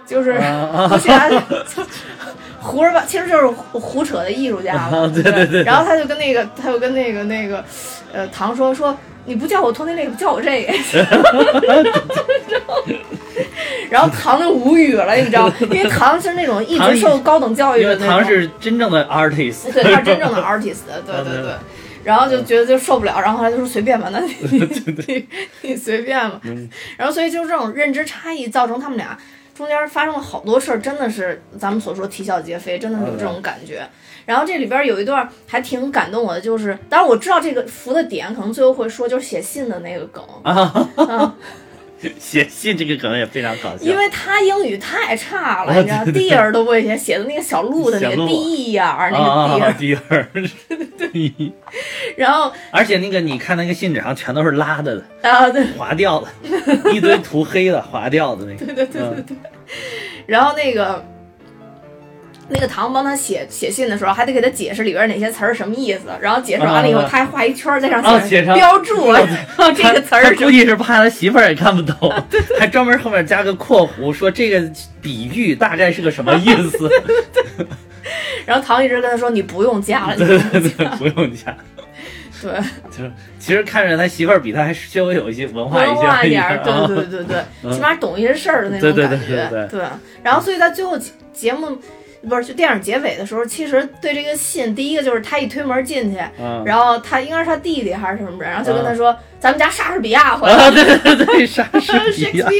[0.06, 0.40] 就是。
[2.64, 4.82] 胡说八，其实就是胡胡扯的艺术家嘛。
[4.98, 7.64] 啊对对对然后他就跟那个，他就跟那个那个，
[8.12, 10.72] 呃，唐说说，你不叫我 Tony Lip，叫我这个。
[13.90, 19.70] 然后唐就无语了，你知道， 因为唐是那种一直受高等教育因为的那种，唐是真正的 artist。
[19.72, 21.52] 对，他是真正的 artist，对对 对。
[22.02, 24.34] 然后就觉得就受不了，然后后来就说随便吧，那你
[25.06, 25.28] 你
[25.60, 26.40] 你随便吧。
[26.96, 29.16] 然后所以就是这种认知差异造成他们俩
[29.54, 33.86] 中间发生了好多事儿，真的是咱们所说啼笑皆非，真的是有这种感觉。
[34.24, 41.34] 然后这里边有一段还挺感动我的，就是当然我知道这个服的点，可能最后会说就是写信的那个梗，啊，
[42.18, 43.84] 写信这个梗也非常搞笑。
[43.84, 50.28] 因为他英语太差了，啊你知道，dear 都不会写，写的那个小鹿的那个 D E 呀、那个啊 dear，、第二，
[50.98, 51.52] 对，
[52.16, 55.64] 然后而且那个你看那个信纸上全都是拉的，啊对。
[55.78, 58.66] 划掉的，一堆涂黑的，划掉的那个。
[58.66, 59.36] 对对对对对
[60.26, 61.04] 然后那个
[62.48, 66.00] 那个唐帮他写写信的时候，还得给他解释里边哪些词儿什么意思。
[66.20, 69.26] 然后解释完了以后，啊他还画一圈儿在上啊写上标注了，
[69.74, 72.12] 这个词儿估计是怕他媳妇儿也看不懂，
[72.58, 76.90] 还专门后面加个括弧，说这个比喻大概是个什么意思。
[78.44, 81.56] 然后唐一直跟他说：“你不用加了，你对不用对对加。，不用加。
[82.42, 82.50] 对，
[82.90, 87.24] 就是其实看着他媳妇儿比他还稍微有一些文化文化一点儿，对啊对对对
[87.62, 89.26] 对，起码懂一些事儿的那种对对感觉。
[89.48, 89.80] 对对对
[90.24, 91.78] 然后所以在最后节节目
[92.28, 102.46] 不是就电影结尾的时候，其实对这个信，第一个就是他一推门进去，嗯然后他应该是他弟弟还是什么人，然后就跟他说：“咱们家莎士比亚回来啊，了。”对对对，莎士比亚。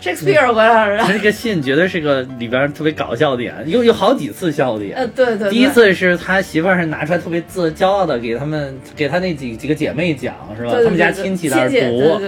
[0.00, 1.04] Shakespeare，Shakespeare 回来了。
[1.04, 4.96] 他这个信绝对是个里边特别搞笑点，有有好几次笑点。
[4.96, 10.70] 呃，对对对，第一次是他媳妇儿是拿出来特别自骄傲的给他们给他那几几个姐妹讲是吧？
[10.70, 12.20] 对对对他们家亲戚在那读，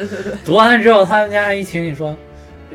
[0.44, 2.14] 读完了之后，他们家一群你说，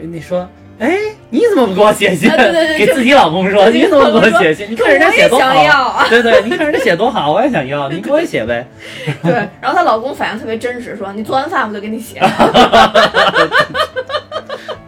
[0.01, 0.97] 你说，哎，
[1.29, 2.29] 你怎么不给我写信？
[2.29, 4.67] 啊对对对给自己老公说，你怎么不给我写信？
[4.69, 8.67] 你看人家写多好啊，对对，你看人家写多好，我也想要，你给我写呗。
[9.23, 12.19] 对，然后她老公反应特别真实，说你做完饭我就给你写。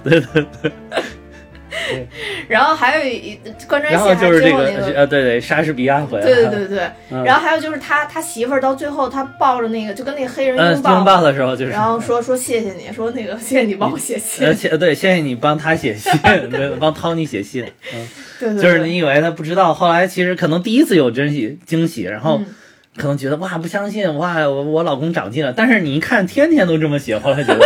[0.03, 0.71] 对 对对，
[2.47, 4.93] 然后还有一关瞻然后线还就是这个最后那个。
[4.99, 6.45] 呃，对对，莎士比亚回来对对。
[6.49, 6.79] 对对，
[7.11, 7.23] 嗯。
[7.23, 14.45] 然后还有就是他他媳妇儿到最后他抱着那个就跟那个黑人嗯，拥抱，拥抱的时候就是，然后说说谢谢你， 说那个谢谢你帮我写信。
[14.47, 16.11] 呃，，谢对，谢谢你帮他写信，
[16.49, 18.07] 对，帮 Tony 写信，嗯，
[18.39, 22.45] 对对，就是你以为他不知道，后来其实可能第一次有惊喜惊喜，然后嗯。
[22.97, 27.59] 可能觉得哇不相信，哇我我老公长进了，但是你一看天天都这么写，后来觉得，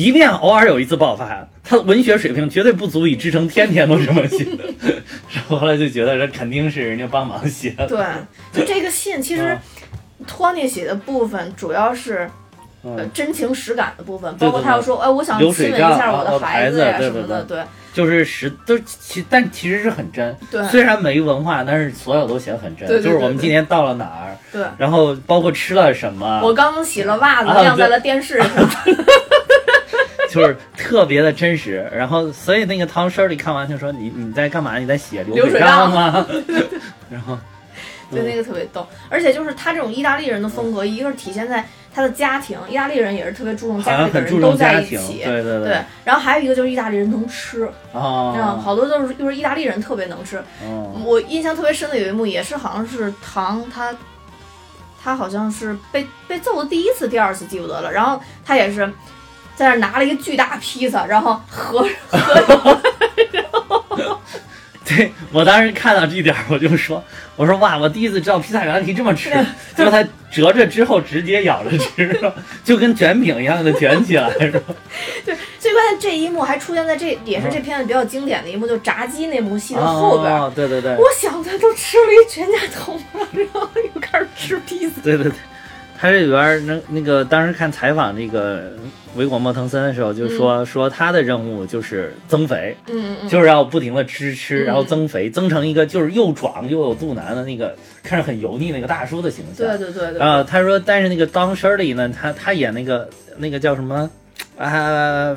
[0.00, 4.46] 即便偶尔有一次爆发，他的文学水平绝对不足以支撑天天都这么写，
[5.30, 7.98] 然后后来就觉得这肯定是人家帮忙写的，对，
[8.50, 10.26] 就这个信其实嗯。
[10.26, 12.30] 托尼写的部分主要是。
[13.12, 20.66] 真情实感的部分，包括他要说，哎，我想亲吻一下我的啊孩子呀什么的，对对就是实都其但其实是很真，对。
[20.68, 23.40] 虽然没文化，但是所有都写的很真，对对就是我们对对。
[23.42, 24.64] 今天到了哪儿，对。
[24.78, 28.48] 然后包括吃了什么，我刚刚洗了袜子，啊晾在了电视上。
[30.30, 31.86] 就是特别的真实。
[31.92, 34.78] 然后，所以那个汤师里看完就说：“你你在干嘛？
[34.78, 36.26] 你在写流流水账账吗？”
[37.10, 37.36] 然后，
[38.10, 50.38] 对，那个特别逗，而且就是他这种意大利人的风格，一个是体现在他的家庭，意大利人也是特别注重家里的人都在重家庭，一起，对对对，然后还有一个就是意大利人能吃，嗯，哦，好多都是就是意大利人特别能吃。
[50.64, 53.94] 哦，我印象特别深的有一幕也是好像是唐他。
[55.02, 58.86] 他好像是被被揍的第一次、第二次记不得了，然后他也是
[59.60, 62.80] 在那儿拿了一个巨大披萨，然后合合
[64.86, 67.04] 对我当时看到这点，我就说
[67.36, 69.28] ：“我说哇，我第一次知道披萨原来可以这么吃，
[69.76, 72.32] 就是它折着之后直接咬着吃，
[72.64, 74.74] 就跟卷饼一样的卷起来，是吧？
[75.26, 80.34] 对最关键这一幕还出现在这也是这片子比较经典的一幕，就炸鸡那幕戏的后边。
[80.34, 85.02] 哦，对对对，我想他都吃了一全家桶了，然后又开始吃披萨。
[85.02, 85.32] 对对对，
[86.00, 88.72] 他这里边儿那那个当时看采访那个
[89.16, 99.66] 维果莫腾森的时候，就说、说他的任务就是增肥，嗯嗯就是要不停的吃吃，嗯然后增肥，增成一个就是又壮又有肚腩的那个看着很油腻那个大叔的形象。
[99.66, 104.08] 对对对对，啊，他说，但是那个当时里呢，他他演那个那个叫什么？
[104.56, 105.36] 啊，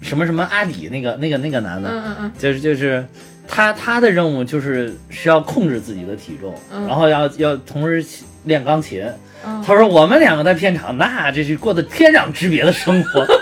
[0.00, 3.04] 什么什么阿里那个那个那个男的，嗯嗯嗯，就是就是
[3.46, 6.86] 他他的任务就是是要控制自己的体重，嗯。
[6.86, 8.02] 然后要要同时
[8.48, 9.04] 练钢琴。
[9.44, 13.24] 嗯他说我们两个在片场，那这是过的天壤之别的生活。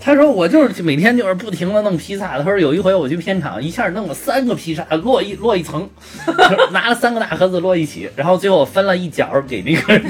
[0.00, 2.38] 他说我就是每天就是不停的弄披萨。
[2.38, 5.88] 他说有一回我去片场，一下弄了三个披萨，摞一摞一层，
[6.72, 10.00] 拿了三个大盒子摞一起，然后最后我分了一角给那个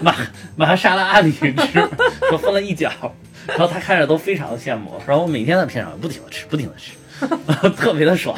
[0.00, 0.14] 玛
[0.56, 1.54] 玛莎拉阿里吃，
[2.28, 2.90] 说分了一角，
[3.46, 5.00] 然后他看着都非常的羡慕。
[5.06, 8.36] 然后我每天在片场不停的吃，不停的吃， 特别的爽。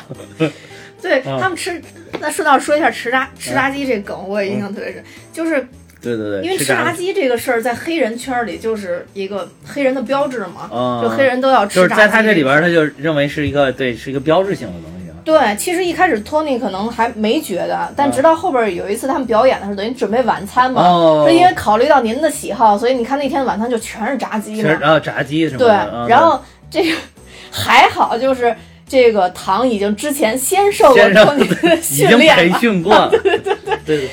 [1.01, 1.81] 对嗯他们吃，
[2.21, 5.61] 那顺道说一下吃炸吃炸鸡这梗，我也印象特别深，就是
[6.01, 11.89] 对对对，因为吃炸炸鸡这个事儿在黑人圈里就是一个黑人的标志嘛，嗯就黑人都要吃炸鸡。
[11.89, 15.15] 就是在他这里边，他就认为是一个对，是一个标志性的东西啊。
[15.25, 24.57] 对，其实一开始托尼可能还没觉得，但直到后边有一次他们表演的时候，等于准备晚餐嘛，哦说因为考虑到您的喜好，所以你看那天晚餐就全是炸鸡嘛。
[24.57, 25.69] 其实然后炸鸡什么对
[26.09, 26.97] 然后这个
[27.51, 28.55] 还好，就是
[28.89, 32.59] 这个唐已经之前先受过托尼的训练了。
[32.59, 34.09] 训过， 对对对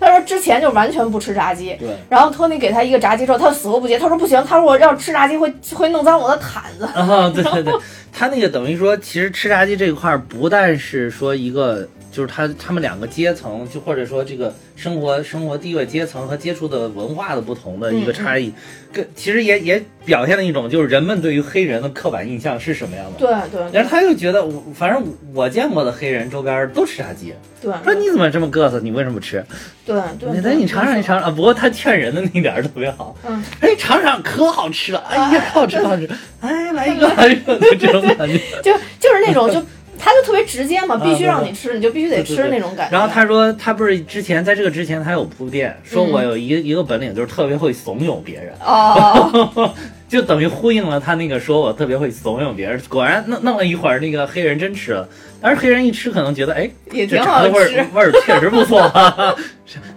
[0.00, 3.98] 他说之前就完全不吃炸鸡，对然后托尼给他一个炸鸡之后，他死活不接。
[3.98, 6.84] 他说不行，他说我要吃炸鸡会会弄脏我的毯子。
[6.84, 7.72] 啊，对对对，
[8.12, 18.52] 他那个等于说，其实吃炸鸡这一块儿不但是说一个，就是他他们两个阶层，就或者说这个生活生活地位阶层和接触的文化的不同的一个差异，
[18.92, 23.18] 跟其实也也表现了一种就是人们对于黑人的刻板印象是什么样的。
[23.18, 27.72] 对对然后他又觉得我，反正我见过的黑人周边都吃炸鸡，对。
[27.82, 29.44] 说你怎么这么个瑟，你为什么不吃？
[29.84, 31.28] 对对，那你尝尝，你尝尝。
[31.28, 31.34] 啊！
[31.34, 36.08] 不过他劝人的那点儿特别好，嗯，哎，尝尝可好吃了，哎呀，可好吃可好吃，
[36.40, 38.38] 哎，来一个，来一个，就这种感觉。
[38.62, 39.60] 就就是那种就
[40.04, 42.92] 他就特别直接嘛，啊必须让你吃，你就必须得吃那种感觉。
[42.92, 49.74] 然后他说，他不是之前在这个之前他有铺垫，说我有一个一个本领，就是特别会怂恿别人，哦，
[50.06, 52.78] 就等于呼应了他那个说我特别会怂恿别人。
[52.86, 55.08] 果然弄弄了一会儿，那个黑人真吃了，
[55.40, 57.86] 但是黑人一吃可能觉得，哎，这也挺好炸的味儿吃。
[57.94, 59.34] 味儿确实不错、 啊，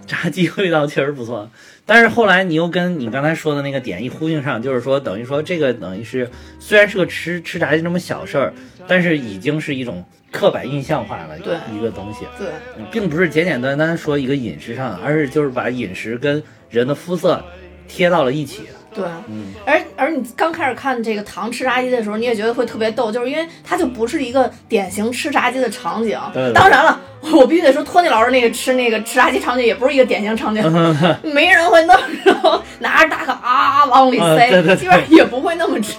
[0.06, 1.46] 炸鸡味道确实不错。
[1.88, 8.52] 但是后来你又跟你刚才说的那个点一呼应上，就是说等于说这个等于是虽然是个吃吃炸鸡这么小事儿，
[8.86, 17.42] 但是已经是一种刻板印象化了一个东西，对嗯并不是简简单单说一个饮食上，而是就是把饮食跟人的肤色
[17.88, 18.64] 贴到了一起。
[18.94, 26.18] 对，嗯，而而你刚开始看这个糖吃炸鸡的时候，你也觉得会特别逗，就是因为它就不是一个典型吃炸鸡的场景。
[26.32, 26.98] 对对当然了，
[27.32, 30.62] 我必须得说，托尼老师那个吃那个吃炸鸡场景也不是一个典型场景，
[31.22, 35.94] 没人会那么然后拿着大卡啊往里塞，啊对对对基本上也不会那么吃。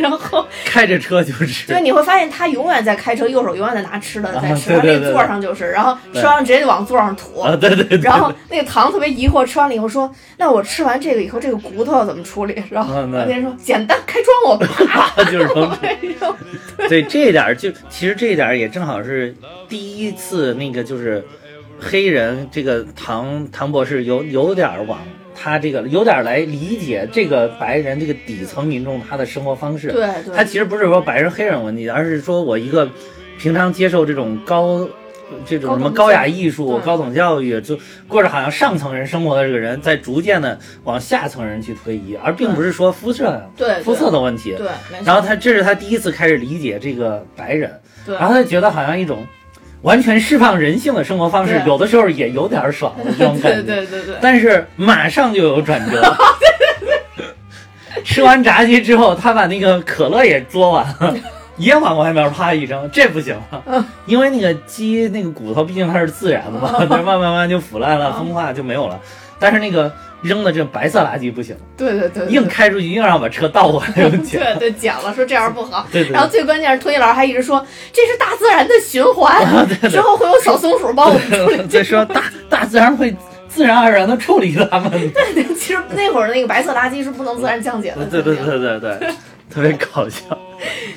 [0.00, 7.40] 然后， 开着车就吃对，，你会发现他永远在开车，右手永远在拿吃的在吃，他那座上就是，然后吃完了直接就往座上吐。
[7.40, 16.36] 啊，对对对， 然后那个糖特别疑惑，吃完了以后说：“那我吃完这个以后，这个骨头要怎么处理？”然后嗯那别人说：“简单，开窗户，啪 就是扔哎呦
[16.88, 17.02] 对。
[17.02, 19.34] 这一点儿就其实这一点儿也正好是
[19.68, 21.24] 第一次那个就是
[21.80, 24.98] 黑人这个唐唐博士有有点儿往
[25.40, 29.90] 他这个有点儿来理解这个白人这个底层民众他的生活方式。
[29.92, 32.88] 对对他其实不是说白人黑人问题，而是说我一个
[33.38, 34.86] 平常接受这种高。
[35.46, 43.40] 这种什么高雅艺术、对高等教育，就过着好像上层人生活的这个人，在逐渐的往下层人去推移，而并不是说肤色
[43.84, 44.56] 肤色的问题。
[44.58, 44.66] 对，
[45.04, 47.70] 然后他这是他第一次开始理解这个白人，
[48.04, 49.24] 对然后他就觉得好像一种
[49.82, 53.62] 完全释放人性的生活方式，有的时候也有点爽的这种感觉。
[53.62, 56.02] 对对对对，但是马上就有转折。
[58.04, 61.14] 吃完炸鸡之后，他把那个可乐也嘬完了，
[61.58, 68.98] 也往外面啪一扔，这不行了，因为那个鸡那个骨头毕竟它是自然的嘛，它慢慢慢慢就腐烂了，风化就没有了。
[69.38, 73.92] 但是那个扔的这白色垃圾不行，对对对，对硬开出去，硬让把车倒过来。
[73.92, 75.86] 对对讲了，说这样不好。
[75.90, 79.40] 对对然后最关键是托尼老师还一直说这是大自然的循环，
[79.80, 81.66] 对之后会有小松鼠帮我们处理。
[81.68, 83.14] 再说大大自然会
[83.48, 84.90] 自然而然的处理它们。
[85.12, 88.04] 对，其实那会儿那个白色垃圾是不能自然降解的。
[88.06, 89.08] 对对对对对，
[89.48, 90.20] 特别搞笑。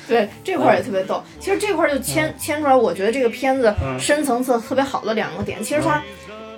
[0.06, 1.22] 对，这块儿也特别逗。
[1.40, 5.62] 其实这块儿就牵牵出来，我觉得这个片子嗯深层次特别好的两个点。
[5.62, 6.02] 其实它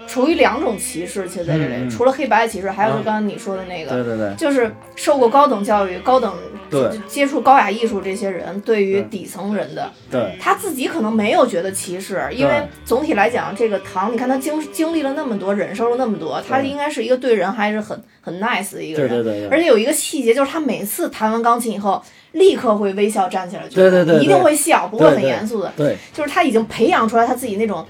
[0.06, 6.32] 属于两种歧视，其实在这里，除了黑白的歧视，还有就啊刚刚你说的那个，对对对，就是受过高等教育、高等
[6.70, 6.90] 对。
[7.06, 10.36] 接触高雅艺术这些人，对于底层人的，对。
[10.40, 19.08] 他自己可能没有觉得歧视，因为总体来讲，这个唐，你看他经经历了那么多，忍受了那么多，他应该是一个对人还是很很 nice 的一个人。
[19.08, 22.02] 对对对对，而且有一个细节，就是他每次弹完钢琴以后，
[22.36, 25.72] 立刻会微笑站起来，对对对对一定会笑，不会很严肃的。
[25.76, 27.84] 对就是他已经培养出来他自己那种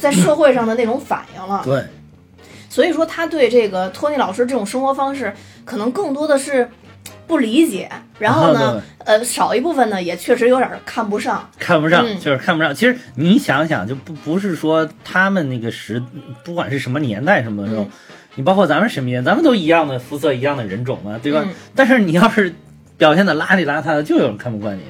[0.00, 1.62] 在社会上的那种反应了。
[1.64, 1.82] 对
[2.68, 5.32] 所以说，他对这个托尼老师这种生活方式，
[5.64, 6.66] 可能更多的是
[7.26, 7.86] 不理解，
[8.18, 11.46] 然后呢，呃，少一部分呢，也确实有点看不上。
[11.58, 12.74] 看不上，嗯就是看不上。
[12.74, 16.02] 其实你想想，就不不是说他们那个时，
[16.42, 17.90] 不管是什么年代什么的时候，嗯
[18.34, 21.42] 你包括咱们身边，咱们都一样的肤色，一样的人种嘛，对吧？
[21.44, 22.54] 嗯但是你要是
[23.02, 24.82] 表现的邋里邋遢的，就有人看不惯你。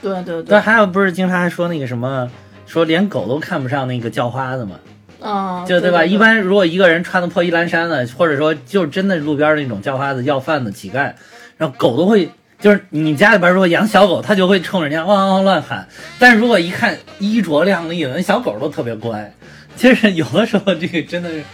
[0.00, 2.30] 对对对但，，还有不是经常还说那个什么，
[2.64, 4.80] 说连狗都看不上那个叫花子嘛，
[5.20, 5.78] 嗯，就？
[5.78, 11.12] 对吧一般如果一个人穿的破衣烂衫的，或者说就是真的路边那种叫花子、要饭的乞丐，
[11.58, 12.30] 然后狗都会。
[12.58, 15.86] 就是你家里边如果养小狗，它就会冲人家汪汪乱喊。
[16.18, 19.32] 但是如果一看衣着靓丽的，那小狗都特别乖。
[19.76, 21.44] 其实有的时候这个真的是，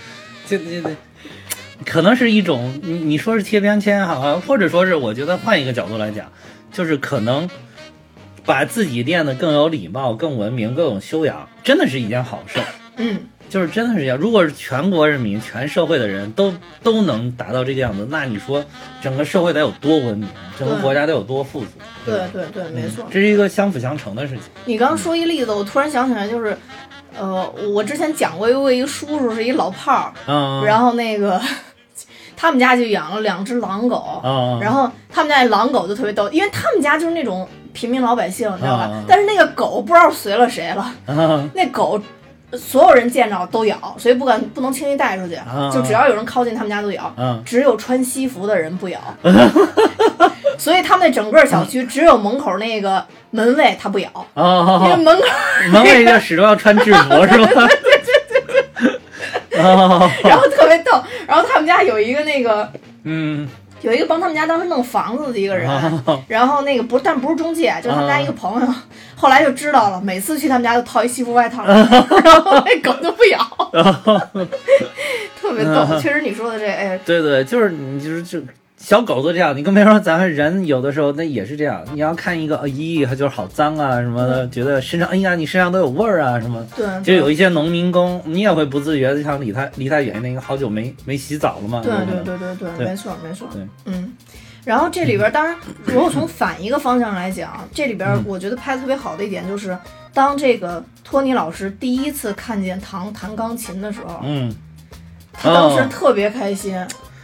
[0.46, 0.90] 这这这，
[1.84, 6.30] 可能是一种你你说是贴标签也好，或者说是我觉得换一个角度来讲，
[6.72, 7.48] 就是可能
[8.44, 12.66] 把自己练得更有礼貌、更文明、更有修养，真的是一件好事儿。
[12.96, 14.16] 嗯，就是真的是这样。
[14.16, 18.64] 如果是全国人民、全社会的人都都能达到这个样子，那你说
[19.02, 20.28] 整个社会得有多文明，
[20.58, 21.70] 整个国家得有多富足？
[22.06, 23.04] 对吧对对，没错。
[23.10, 24.42] 这是一个相辅相成的事情。
[24.64, 26.56] 你刚刚说一例子，我突然想起来，就是，
[27.18, 31.40] 呃，我之前讲过，有一个叔叔是一老炮儿，嗯，然后那个
[32.36, 38.84] 他们家就养了两只狼狗，嗯，然后他们家那狼狗就特别逗，因为他们家就是那种平民老百姓，你知道吧？
[38.84, 42.00] 啊但是那个狗不知道随了谁了，嗯那狗。
[42.56, 49.00] 所有人见着都咬，所以不敢不能轻易带出去，啊就只要有人靠近他们家都咬，嗯只有穿西服的人不咬。
[50.56, 55.26] 所以他们那整个小区只有门口那个门卫他不咬，哦，因为门口
[55.72, 57.68] 门卫就始终要穿制服是吧？
[59.64, 60.92] 哦， 然后特别逗，
[61.26, 62.70] 然后他们家有一个那个
[63.04, 63.48] 嗯，
[63.80, 65.68] 有一个帮他们家当时弄房子的一个人，
[66.06, 66.22] 哦。
[66.28, 68.66] 然后那个不但不是中介，就是他们家一个朋友，
[69.16, 73.38] 后来就知道了，每次去他们家就套一西服外套， 然后那狗就不咬，
[75.40, 75.98] 特别逗。
[76.00, 78.40] 确实你说的这，哎，对对，就是你就是就
[78.84, 81.82] 小狗都这样，你更别说咱们人有的时候那也是这样。
[81.94, 86.62] 你要看一个，哎咦，它就是好脏啊什么的，觉得身上，哎呀，你身上都有味儿啊什么。
[86.76, 91.80] 对，就有一些农民工，你也会不自觉的想离他离他远一点，因为，好久没没洗澡了嘛。
[91.82, 94.12] 对对对对对，对没错没错，对嗯。
[94.66, 99.74] 然后这里边，当然，如果从反一个方向来讲，这里边嗯我觉得拍的特别好的一点就是，
[100.12, 104.54] 当这个托尼老师第一次看见唐弹钢琴的时候，嗯，
[105.32, 106.76] 他当时哦特别开心，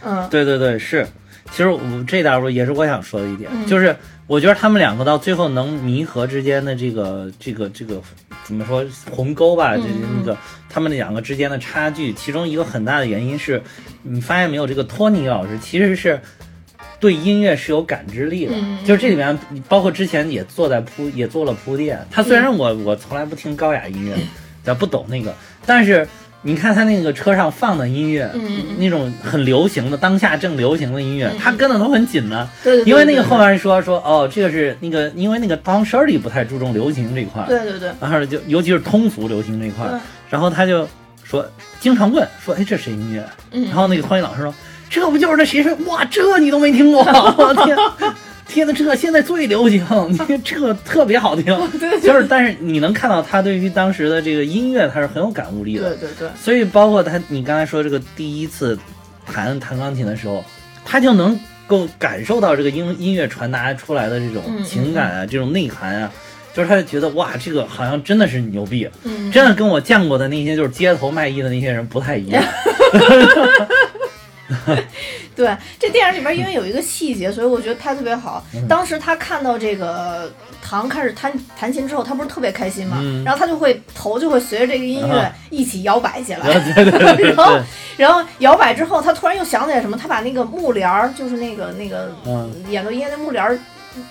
[0.03, 1.05] 嗯，对对对，是。
[1.51, 3.95] 其实我这点儿我也是我想说的一点，嗯就是
[4.25, 8.01] 我觉得他们两个到最后能弥合之间的这个这个这个
[8.43, 10.37] 怎么说鸿沟吧，这嗯那个
[10.69, 13.61] 他们两个之间的差距，其中一个很大的原因是，
[14.01, 16.19] 你发现没有，这个托尼老师其实是。
[16.99, 19.35] 对音乐是有感知力的，嗯就是这里面
[19.67, 21.99] 包括之前也做在铺也做了铺垫。
[22.11, 24.15] 他虽然我我从来不听高雅音乐，
[24.63, 25.33] 咱不懂那个，
[25.65, 26.07] 但是
[26.43, 28.29] 你看他那个车上放的音乐，
[28.77, 32.49] 那种很流行的当下正流行的音乐，嗯他跟的都很紧呢。
[32.63, 40.87] 对对对，因为那个后面说说哦，这个是那个，因为那个 Don Shirley 不太注重流行这一块，对对对，然后就尤其是通俗流行这一块对，然后他就
[41.23, 41.45] 说
[41.79, 43.23] 经常问说，哎，这谁音乐？
[43.51, 44.53] 嗯然后那个托尼老师说，
[44.89, 45.71] 这不就是那谁谁？
[45.85, 47.03] 哇，这你都没听过？
[47.03, 47.77] 我天！
[48.51, 49.85] 天呐，这现在最流行，
[50.43, 51.45] 这特别好听，
[52.03, 58.77] 就是，但是你能看到他对于当时的这个音乐，他是很有感悟力的，对对对，所以包括他，你刚才说这个第一次
[59.25, 60.43] 弹弹钢琴的时候，
[60.83, 66.11] 他就能够感受到这个音音乐传达出来的这种嗯情感啊，这种内涵啊，
[66.53, 72.43] 就是他就觉得哇，这个好像真的是牛逼，嗯，真的跟我见过的那些就是街头卖艺的那些人不太一样。
[75.35, 78.43] 对，这电影里边因为有一个细节，所以我觉得拍得特别好。
[78.53, 80.31] 嗯当时他看到这个
[80.61, 86.39] 唐开始弹弹琴之后，他不是特别开心嘛，嗯然后他就会头就会随着这个音乐啊一起摇摆起来。
[87.35, 87.59] 然后，
[87.97, 93.57] 然后摇摆之后，他突然又想起来什么，他把那个幕帘儿，就是那个那个嗯演奏音乐的幕帘儿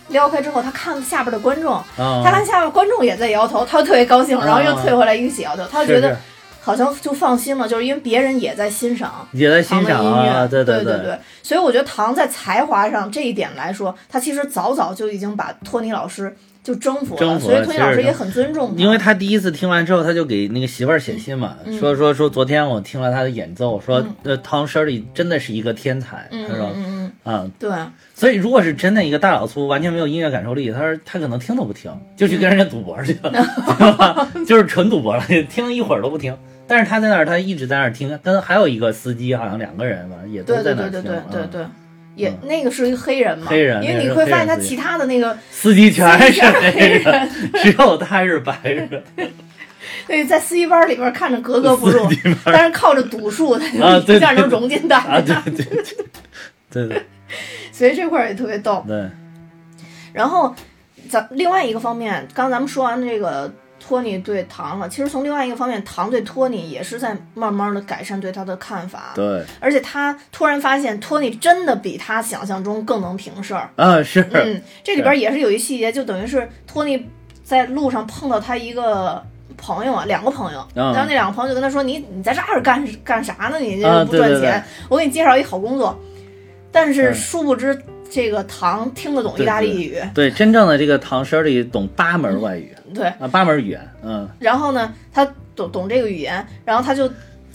[0.08, 6.18] 撩开之后，他看下边的观众，啊，他看下边观众也在摇头，他就特别高兴，然后又啊退回来一起摇头，他就觉得
[6.60, 9.26] 好像就放心了，就是因为别人也在欣赏。
[9.32, 16.36] 也在欣赏音乐，啊，对对对，对，所以我觉得唐在才华上这一点来说，他其实早早就已经把托尼老师
[16.72, 18.80] 就征服了，征服所以托尼老师也很尊重他。
[18.82, 27.70] 因为他第一次听完之后，他就给那个媳妇儿写信嘛，嗯说说说昨天我听了他的演奏，说呃汤舍里真的是一个天才，嗯他说嗯嗯啊，嗯，对，
[28.14, 34.28] 所以如果是真的一个大老粗，完全没有音乐感受力，他说他可能听都不听，就去跟人家赌博去了？
[34.46, 36.36] 就是纯赌博了，听一会儿都不听。
[36.66, 41.02] 但是他在那儿，他一直在那儿听，跟还有一个司机，好像两个人吧，也都对在那儿听。
[41.02, 41.66] 对对对对对嗯对。
[42.20, 47.30] 也那个是一个黑人嘛，黑人因为你会发现他其他的那个，司机全是黑黑人，
[47.62, 48.88] 只有他是白人。
[50.06, 52.06] 对，在司机班里边看着格格不入，
[52.44, 56.06] 但是靠着赌术，他就一下能融进大啊，家，对对对
[56.70, 57.02] 对对
[57.72, 58.84] 所以这块儿也特别逗。
[58.86, 59.08] 对，
[60.12, 60.54] 然后，
[61.08, 63.52] 咱另外一个方面，刚刚咱们说完这个
[63.90, 69.44] 托尼对唐了，其实从另外一个方面，唐对托尼也是在慢慢的改善对他的看法，对。
[69.58, 73.68] 而且他突然发现托尼真的比他想象中更能平事儿。
[73.74, 77.04] 啊是，嗯，这里边也是有一细节，就等于是托尼
[77.42, 79.20] 在路上碰到他一个。
[79.56, 83.58] 朋友啊，两个朋友，嗯然后那两个朋友就跟他说：“你你在这儿干干啥呢？
[83.58, 84.50] 你这啊不赚钱，对对。
[84.50, 86.00] 对我给你介绍一好工作。”
[86.72, 87.14] 但是嗯。
[87.14, 87.78] 殊不知，
[88.10, 92.74] 这个唐听得懂意大利语，对，真正的这个唐诗里懂八门外语。
[92.92, 94.28] 对，啊，八门语言，嗯。
[94.40, 97.08] 然后呢，他懂懂这个语言，然后他就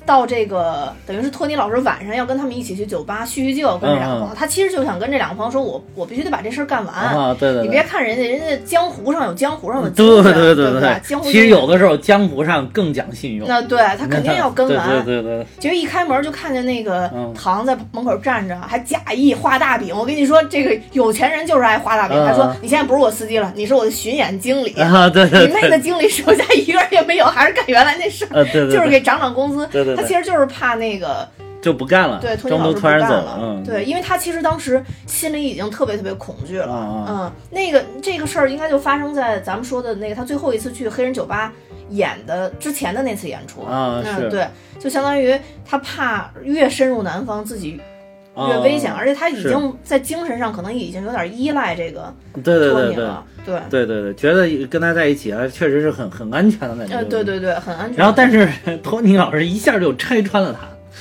[0.06, 6.94] 到这个等于是托尼老师晚上要跟他们一起去酒吧叙叙旧，跟这两个朋友，他其实就想跟这两个朋友说，我我必须得把这事儿干完。
[6.94, 7.86] 啊，对对对你别。
[7.86, 14.90] 看人家，人家江湖上有江湖上的对对对对江湖其实有的时候江湖上更讲信用，那对他肯定要跟完。
[15.06, 19.96] 对对对对，结果一开门就看见那个嗯唐在门口站着，还假意画大饼。
[19.96, 22.18] 我跟你说，这个有钱人就是爱画大饼。
[22.18, 24.74] 嗯他说：“你现在不是我司机了，你是我的巡演经理。
[24.82, 28.42] 啊对对你那个，经理手下一个人也没有，还是干原来那事儿。
[28.42, 29.68] 啊对对，就是给涨涨工资。
[29.68, 31.28] 对对对他其实就是怕那个
[31.62, 36.74] 就不干了，对中途突然干了，走了，嗯，对，因为他其实当时心里已经特别特别恐惧了。
[36.74, 41.52] 啊啊嗯，那个这个事儿应该就发生在咱们说的那个他最后一次去黑人酒吧
[41.90, 43.66] 演的之前的那次演出。
[43.70, 44.48] 嗯，对，
[44.80, 45.36] 就相当于
[45.66, 47.95] 他怕越深入南方自己啊
[48.38, 52.14] 越危险，而且他已经在精神上可能已经有点依赖这个
[52.44, 53.24] 对对对对托尼了。
[53.46, 56.96] 对，对对对，觉得跟他在一起啊，确实是很很安全的感觉。
[56.98, 57.24] 呃，对。
[57.24, 57.98] 对对，很安全。
[57.98, 58.48] 然后，但是
[58.84, 60.54] 托尼老师一下就拆穿了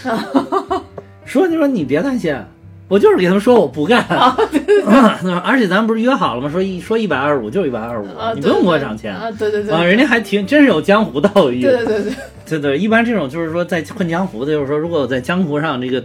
[0.03, 0.17] 他，
[1.25, 2.37] 说：“你说你别担心，
[2.89, 4.05] 我就是给他们说我不干。
[4.09, 4.37] 啊
[5.25, 6.51] 嗯而且咱不是约好了吗？
[6.53, 9.83] 说一说一百二十五就一百二十五啊，，你不用给我涨钱啊，对对对，啊。
[9.83, 11.63] 人家还挺真是有江湖道义。
[11.63, 12.13] 对对对对，
[12.47, 16.05] 对 对，一般这种就是说在混江湖的，就是说如果在江湖上这个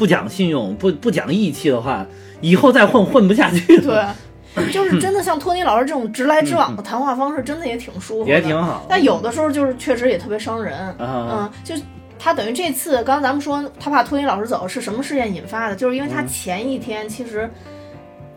[0.00, 2.06] 不讲信用、不不讲义气的话，
[2.40, 4.16] 以后再混混不下去了。
[4.54, 8.86] 对，就是真的像托尼老师这种直来直往的谈话方式，真的也挺舒服的，也挺好。
[8.88, 11.74] 但有的时候就是确实也特别伤人，啊嗯，就
[12.18, 15.76] 他等于这次，刚刚咱们说他怕托尼老师走是什么事件引发的？
[15.76, 17.50] 就是因为他嗯前一天其实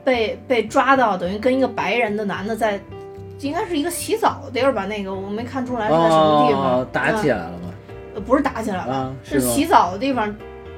[0.04, 2.78] 被被抓到，等于跟一个白人的男的在。
[3.40, 7.74] 应该是一个洗澡的地儿吧，那个我没看出来是在什么地方，哦，打起来，了吗？
[8.16, 10.34] 呃不是打起来了，啊，是洗澡的地方，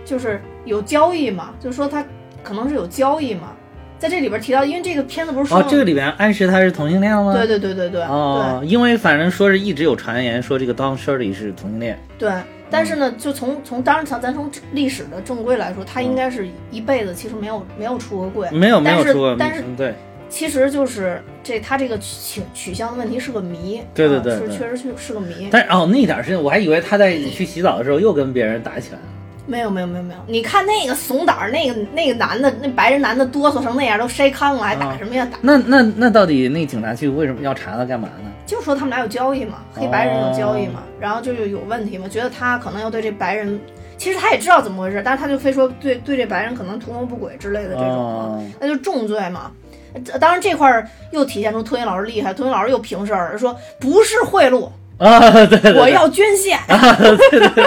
[0.06, 2.06] 就是有交易嘛，就是说他
[2.44, 3.52] 可能是有交易嘛，
[3.98, 7.34] 在这里边提到，因为这个片子不是说哦，这个里边暗示他是同性恋吗？
[7.34, 12.00] 对对对对对哦，因为反正说是一直有传言说这个 Don Shirley 是同性恋。
[12.18, 19.94] 对对，但是呢，就从从当然从咱从历史的正规来说，他应该是一辈子其实没有没有出过柜，没有没有出过，但是嗯对
[20.28, 25.48] 其实就是这他这个取取向的问题是个谜，对对对啊是确实是是个谜。
[25.52, 29.06] 但是哦那点儿是我还以为他在去洗澡的时候又跟别人打起来了。
[29.48, 35.28] 没有没有没有没有，你看那个怂胆儿，那个那个男的，那白人男的哆嗦成那样，都筛糠了，还打啊什么呀？
[35.32, 38.32] 打那那那到底那警察去为什么要查他干嘛呢？
[38.46, 43.60] 就说他们俩有交易嘛，黑白人有交易嘛，然后就有问题嘛，觉得他可能要对这白人，
[43.98, 49.52] 其实他也知道怎么回事，但是他就非说对对这白人可能图谋不轨之类的这种，哦那就重罪嘛。
[49.94, 56.60] 呃当然这块儿又体现出托尼老师厉害，托尼老师又平事儿说不是贿赂，啊，对对对，我要捐献。
[56.70, 57.66] 对对对，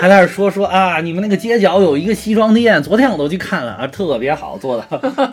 [0.00, 4.86] 还在那儿说说啊，你们那个街角有一个西装店，昨天我都去看了啊，特别好做的。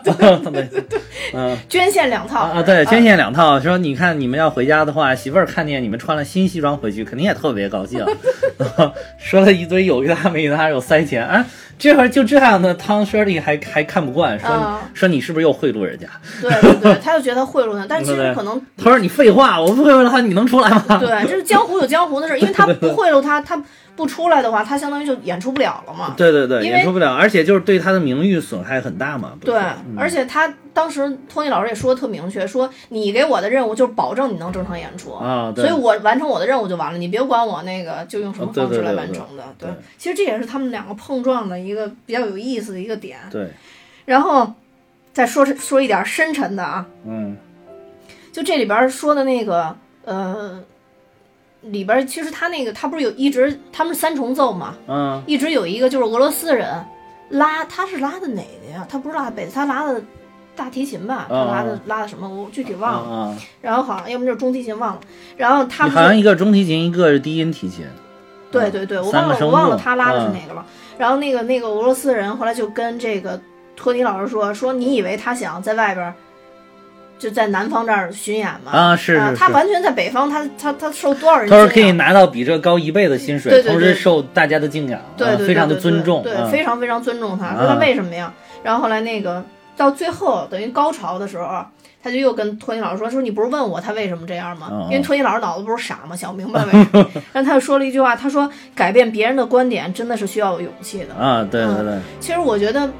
[0.04, 0.12] 对
[0.50, 0.68] 对，
[1.34, 3.58] 嗯捐献两套啊啊，对，捐献两套。
[3.60, 8.04] 说你看你们要回家的话，媳妇儿看见你们穿了新西装回去，肯定也特别高兴。
[9.18, 11.44] 说了一堆有一搭没一搭，又塞钱啊。
[11.78, 16.06] 这会儿就这样的汤 Shirley 还还看不惯，说、嗯说你是不是又贿赂人家？
[16.40, 20.98] 对对对，他就觉得他贿赂他，但其实可能他说你废话，我不贿赂他，你能出来吗？
[21.00, 23.60] 对，这是江湖有江湖的事，因为他不贿赂他，他
[23.94, 26.14] 不出来的话，他相当于就演出不了了嘛。
[26.16, 29.32] 对对对，演出不了，而且就是对他的名誉损害很大嘛。
[29.40, 39.44] 对嗯，而且他当时托尼老师也说的特明确，说你给我的任务就是保证你能正常演出，啊，对所以我完成我的任务就完了，你别管我那个就用什么方式来完成的。
[39.58, 39.68] 对
[39.98, 43.18] 其实这也是他们两个碰撞的一个比较有意思的一个点。
[43.30, 43.48] 对，
[44.06, 44.50] 然后
[45.12, 47.36] 再说说一点深沉的啊，嗯
[48.32, 49.76] 就这里边说的那个
[50.06, 50.58] 呃，
[51.62, 56.84] 里边其实他那个他不是有一直他们是三重奏嘛，嗯一直有一个就是俄罗斯人
[57.30, 58.86] 拉，他是拉的哪个呀？
[58.88, 60.02] 他不是拉贝斯，他拉的
[60.54, 61.26] 大提琴吧？
[61.28, 62.28] 他拉的、嗯拉的什么？
[62.28, 63.08] 我具体嗯忘了。
[63.10, 65.00] 嗯，然后好像要么就是中提琴忘了。
[65.36, 67.86] 然后他们好像一个中提琴，一个是低音提琴。
[68.50, 70.66] 对对对，我忘了我忘了他拉的是嗯哪个了。
[70.98, 73.40] 然后那个那个俄罗斯人后来就跟这个
[73.74, 76.14] 托尼老师说说，你以为他想在外边儿
[77.22, 78.72] 就在南方这儿巡演嘛？
[78.72, 79.36] 啊，是是是。
[79.36, 87.54] 他完全在北方，他他他受多少人他说可以拿到比这高一倍的薪水，对对对同时受大家的敬仰，对对非常的尊重，对，嗯非常非常尊重他。
[87.54, 88.34] 说他嗯为什么呀？
[88.64, 89.44] 然后后来那个
[89.76, 91.64] 到最后等于高潮的时候，
[92.02, 94.88] 他就又跟托尼老师说：“说你不是问我他为什么这样吗？
[94.90, 96.16] 因为托尼老师脑子不是傻吗？
[96.16, 97.08] 想明白为什么。
[97.32, 101.14] 然后他又说了一句话，他说改变别人的观点真的是需要有勇气的。
[101.14, 102.90] 啊，对对对，其实我觉得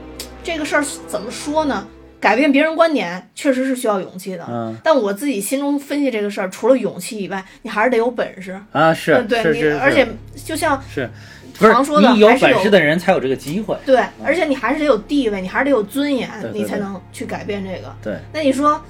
[0.44, 1.84] 这个事儿怎么说呢？
[2.22, 4.46] 改变别人观点确实是需要勇气的。
[4.48, 4.74] 嗯。
[4.82, 8.58] 但我自己心中分析这个事儿，除了勇气以外，你还是得有本事。
[8.70, 10.06] 啊是嗯对你，而且
[10.44, 11.10] 就像是。
[11.58, 17.94] 不是常说的你有本事的人才有这个机会，对，而且你还是得有地位，你还是得有尊严，对对你才能去改变这个。
[18.02, 18.82] 对，那你说，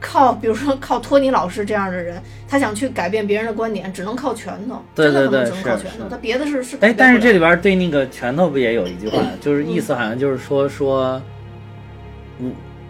[0.00, 11.22] 靠，比如说靠托尼老师这样的人，他想去改变别人的观点，只能靠拳头，对真的可能对对只能靠拳头，他别的是是改哎但是这里边对那个拳头不也有一句话， 就是意嗯思好像就是说说，嗯，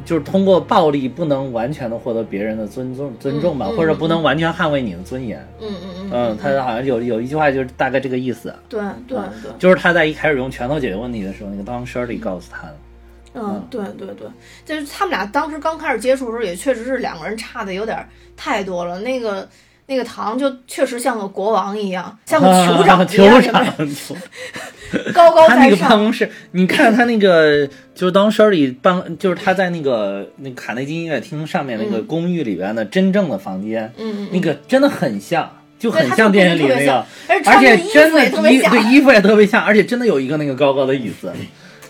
[0.05, 5.38] 就是通过暴力不能完全的获得别人的尊重尊重吧，嗯或者不能完全捍卫你的尊严。
[5.61, 12.76] 嗯嗯嗯嗯，他好像有有一句话就是大概这个意思，对对嗯对，就是他在一开始用拳头解决问题的时候，那个当 Shirley 告诉他的。
[13.34, 14.26] 嗯对对对，
[14.64, 19.49] 就是他们俩当时刚开始接触的时候，也确实是两个人差的有点太多了，那个。
[19.86, 23.76] 那个唐就确实像个国王一样，像个酋长一酋样，长，
[25.12, 25.98] 高高他那个办在上。
[25.98, 38.24] 公室，你看他那个，就是当 Shirley 办，就是他在那个那个卡内基音乐厅上面那个公寓里边的真正的房间，嗯嗯那个真的很像，就很像电影里那个，而且真的。
[38.52, 41.32] 衣对衣服也特别像，而且真的有一个那个高高的椅子，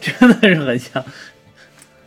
[0.00, 1.04] 真的是很像。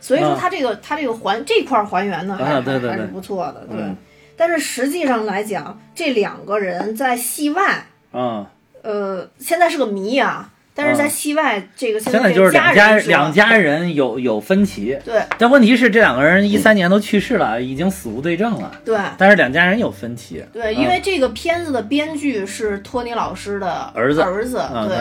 [0.00, 3.78] 所以说啊它这个他这个还这块还原的还还是不错的，对。
[3.80, 3.96] 嗯
[4.36, 8.46] 但是实际上来讲，这两个人在戏外，嗯，
[8.82, 10.50] 呃，现在是个谜啊。
[10.78, 20.44] 但是在戏外，这个现现在就是两家两家人有有分歧，对但问题是这两个人一三年都去世了，已经死无对证了，对但是两家人有分歧。
[20.52, 24.98] 对，嗯因为这个片子的编剧是托尼老师的儿子儿子，嗯对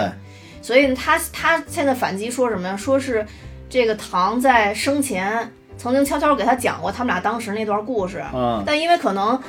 [0.62, 2.78] 所以他他现在反击说什么呀？
[2.78, 3.26] 说是
[3.70, 9.40] 这个唐在生前曾经悄悄给他讲过他们俩当时那段故事，嗯但因为可能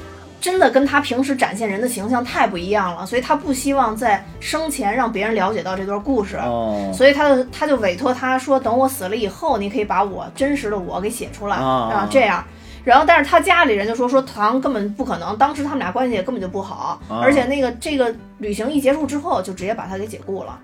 [0.41, 12.45] 真的跟他平时展现人的形象太不一样了，所以他不希望在生前让别人了解到这段故事，哦，所以他就他就委托他说，等我死了以后，你可以把我真实的我给写出来哦啊，这样。
[12.85, 20.57] 然后，但是他家里人就说说唐根本不可能，当时他们俩关系也根本就不好，哦而且那个这个旅行一结束之后，就直接把他给解雇了。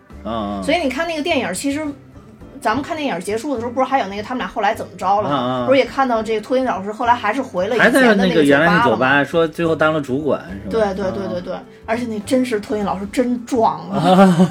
[0.62, 1.84] 所以你看那个电影，其实
[2.62, 8.96] 咱们看电影结束的时候，不是还有那个他们俩后来怎么着了不是也看到这个托尼老师后来还是回了以还在前的个那个原来那酒吧了吗？
[8.96, 10.94] 酒吧，说最后当了主管是吧？
[10.94, 11.54] 对对对对对，
[11.84, 14.48] 而且那真是托尼老师真壮啊，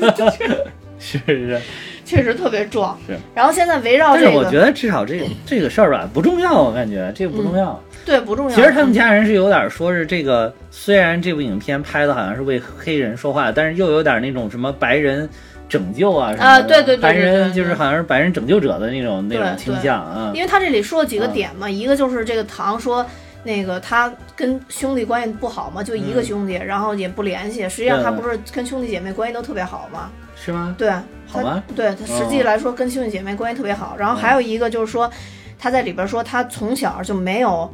[1.00, 1.60] 是是。
[2.04, 2.98] 确实特别壮。
[3.06, 7.78] 是，然后现在围绕但这个，是我觉得至少这个 这个事儿吧不重要，我感觉这个不重要。
[8.06, 8.56] 对不重要。
[8.56, 15.28] 其实他们家人是有点说是这个，虽然这部影片拍的好像是为黑人说话，但是又有点那种什么白人
[15.68, 20.32] 拯救啊什么的，啊对对对对白人就是好像是白人拯救者的那种那种倾向啊。
[20.34, 23.04] 因为他这里说了几个嗯点嘛，一个就是这个唐说。
[23.44, 27.66] 那个他跟兄弟关系不好嘛，就一个兄弟，然后也不联系。
[27.68, 30.10] 实际上他不是跟兄弟姐妹关系都特别好吗？
[30.34, 30.74] 是吗？
[30.76, 31.62] 对，他好吗？
[31.74, 33.94] 对他实际哦来说跟兄弟姐妹关系特别好。
[33.96, 35.08] 然后还有一个就是说，
[35.56, 37.72] 他在里边说他从小就没有，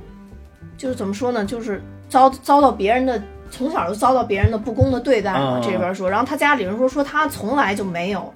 [0.77, 3.21] 就是怎么说呢，就是遭遭到别人的
[3.51, 5.59] 从小就遭到别人的不公的对待嘛。
[5.59, 8.33] 哦这边说，然后他家里人说说他从来就没有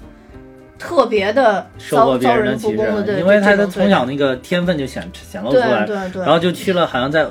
[0.79, 7.27] 特别的受遭过别人的遭人不歧公的对，视，因为他的这种对从小那个天分就显显露出对来，对对，然后就去了，好像在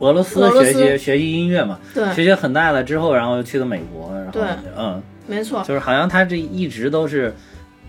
[0.00, 4.42] 俄罗斯学习学习音乐嘛，对学习很大了之后，然后又去了美国，然后对
[4.76, 7.34] 嗯，没错，就是好像他这一直都是，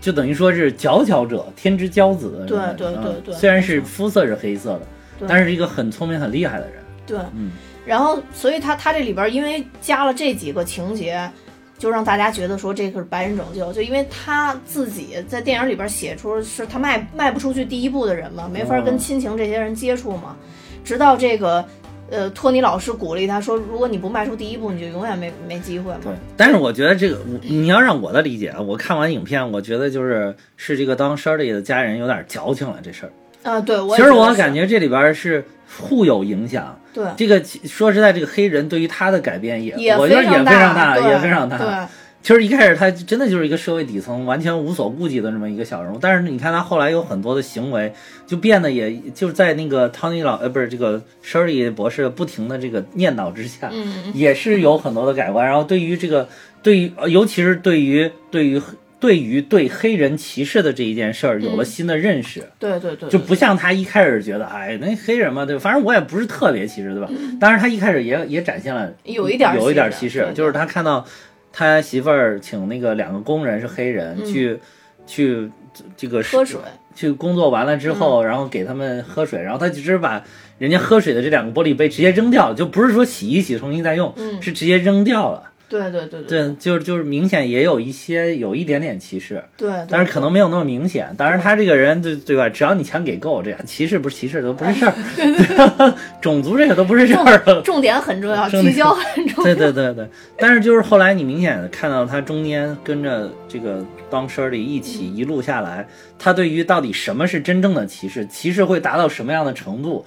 [0.00, 4.80] 就等于说是佼佼者，天之骄子的对对对对虽然是肤色是黑色的，
[5.20, 5.28] 对。
[5.28, 6.74] 但是一个很聪明很厉害的人，
[7.06, 7.18] 对。
[7.34, 7.52] 嗯，
[7.84, 11.30] 然后，所以他他这里边因为加了这几个情节，
[11.78, 20.36] 就让大家觉得说这个是白人拯救，就因为他自己在电影里边写出是他迈迈不出去第一步的人嘛，没法跟哦亲情这些人接触嘛，
[20.84, 21.64] 直到这个。
[22.10, 26.12] 呃，托尼老师鼓励他说：“如果你不迈出第一步，你就永远没没机会对。。
[26.36, 33.50] 但是我觉得这个，我你要让我的理解啊，我看完影片，我觉得就是是这个当 Shirley 的家人有点矫情了这事儿。
[33.50, 35.42] 啊，对，我其实我感觉这里边是
[35.80, 36.78] 互有影响。
[36.92, 41.58] 对这个其说实在，这个黑人对于他的改变也，也我觉得也非常大，也非常大。
[41.58, 41.86] 对，
[42.22, 45.98] 其实一开始他真的就是一个社会底层，完全无所顾忌的这么一个小人物。
[46.00, 47.92] 但是你看他后来有很多的行为，
[48.26, 55.46] 就变得也就是在那个 Tony 老呃不是这个 Shirley 博士不停的这个念叨之下，嗯，也是有很多的改观。
[55.46, 56.28] 然后对于这个
[56.62, 58.60] 对于呃尤其是对于对于
[59.02, 62.44] 对于对黑人歧视的这一件事儿有了新的认识。
[62.60, 67.10] 对对对，就不像他一开始觉得，哎，那黑人嘛，对吧，反正我也不是特别歧视，对吧？
[67.40, 71.04] 当然，他一开始也也展现了嗯有一点儿有一点歧歧视，就是他看到
[71.52, 74.60] 他媳妇儿请那个两个工人是黑人、去
[75.04, 75.50] 去
[75.96, 76.60] 这个嗯喝水，
[76.94, 80.22] 去工作完了之后，然后给他们喝水，然后他就直接把
[80.58, 84.40] 人家喝水的这两个玻璃杯直接扔掉了，就不是说洗一洗重新再用，嗯。
[84.40, 85.50] 是直接扔掉了。
[85.80, 89.42] 对对对对，就是就是明显也有一些有一点点歧视。
[89.56, 91.14] 对，但是可能没有那么明显。
[91.16, 92.46] 当然，他这个人对对吧？
[92.50, 97.62] 只要你钱给够，这样歧视不是歧视都不是事儿， 种族这个都不是事儿了。
[97.62, 99.44] 重点很重要，聚焦很重要。
[99.44, 100.06] 对对对对，
[100.36, 110.04] 但是就是后来你明显的看到他中间跟着这个 Don Shirley 一起一路下来，他对于到底什么是真正的歧视，歧视会达到什么样的程度，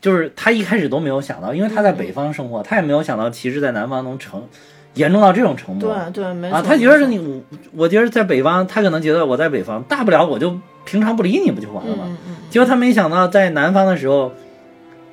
[0.00, 4.48] 就是他一开始都没有想到，因为他在北方生活，他也没有想到歧视在南方能成
[4.94, 5.86] 严重到这种程度。
[5.88, 6.56] 对对，没错。
[6.56, 12.04] 啊，他觉得是你，我我觉得在北方，他可能觉得我在北方，大不了我就平常不理你不就完了吗？
[12.06, 14.32] 嗯嗯结果他没想到在南方的时候，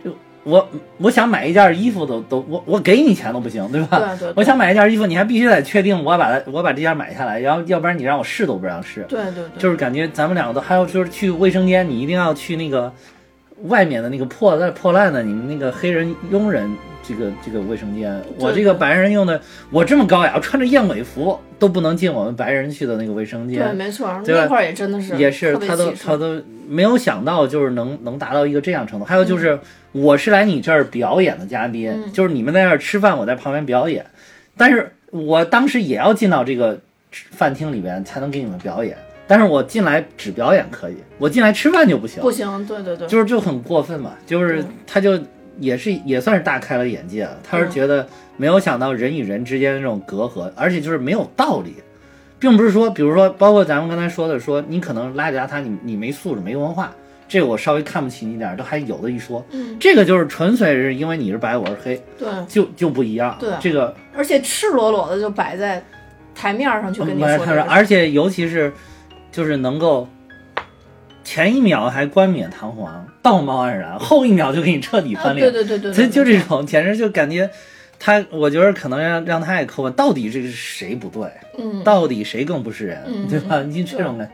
[0.04, 0.12] 就
[0.44, 0.68] 我
[0.98, 4.00] 我想买一件衣服都都我我给你钱都不行，对吧？
[4.00, 9.06] 对对对我想买一件衣服，你还必须得确定我把它我把这件买下来，然后要不然你让我试都不让试。
[9.10, 12.92] 对对对，就是感觉咱们两个都还有就是去卫生间，你一定要去那个
[13.64, 16.70] 外面的那个破烂破烂的你们那个黑人佣人
[17.02, 19.40] 这个这个卫生间，我这个白人用的，
[19.72, 23.76] 我这么高雅，我穿着燕尾服都不能进我们白人去的那个卫生间对，间。
[23.76, 29.06] 没错，那块儿也真的是也是他都他都没有想到，就是能能达到一个这样程度。
[29.06, 29.60] 还有嗯就是，
[29.92, 34.06] 我是来你这儿表演的嘉宾，嗯就是你们在这儿吃饭，我在旁边表演，
[34.58, 36.80] 但是我当时也要进到这个
[37.12, 38.98] 饭厅里边才能给你们表演。
[39.28, 45.20] 但是我进来只表演可以，我进来吃饭就不行，不行，对对对，就是就很过分嘛，就是他就
[45.60, 47.38] 也是也算是大开了眼界了。
[47.44, 48.08] 他是嗯觉得
[48.38, 51.76] 没有想到人与人之间的这种隔阂，而且就是没有道理，
[52.38, 56.94] 并不是说，比如说，包括咱们刚才说的，说你可能邋里邋遢，你你没素质、没文化，
[57.28, 59.44] 这个我稍微看不起你一点儿，都还有的一说。
[59.52, 63.36] 嗯，这个就是纯粹是因为你是白，我是黑，对，就就不一样。
[63.40, 65.82] 对这个而且赤裸裸的就摆在
[66.36, 68.72] 台面上去跟你说而且尤其是
[69.36, 70.08] 就是能够
[71.26, 75.52] 前一秒还冠冕堂皇、道貌岸然，后一秒就给你彻底啊翻脸。
[75.52, 77.50] 对对对对，所以就这种，简直就感觉
[78.00, 81.30] 他，我觉得可能让让他也扣问，到底这个是谁不对？
[81.58, 83.62] 嗯，到底谁更不是人，嗯对吧？
[83.64, 84.30] 你这种的，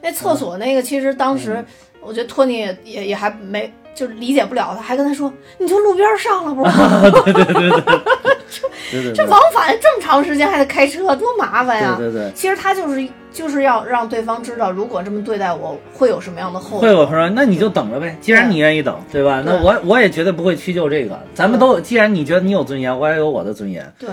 [0.00, 1.66] 那厕所那个，其实当时嗯
[2.00, 6.70] 我觉得托尼也也也还没就理解不了，他还跟他说，你就路边上了不是？
[7.32, 8.35] 对对对对，
[8.90, 11.94] 对对对这往返这么长时间还得开车，多麻烦呀！
[11.98, 12.32] 对对对。
[12.34, 16.80] 其实他就是就是要让对方知道，如果这么对待我，会有什么样的后果。
[16.80, 18.16] 会有什么，那你就等着呗。
[18.20, 19.42] 既然你愿意等，对吧？
[19.44, 21.18] 那我我也绝对不会屈就这个。
[21.34, 23.92] 咱们都，既然你觉得你有尊严，我也有我的尊严。
[23.98, 24.08] 对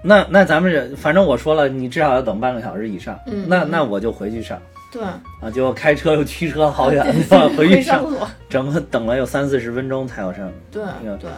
[0.00, 3.18] 那那咱们这，反正我说了，你至少要等半个小时以上。
[3.26, 4.56] 嗯嗯那那我就回去上
[4.92, 7.04] 对，啊，就开车又驱车好远？
[7.56, 8.04] 回去上。
[8.48, 10.48] 整个等了有三四十分钟才要上。
[10.70, 11.28] 对那个对，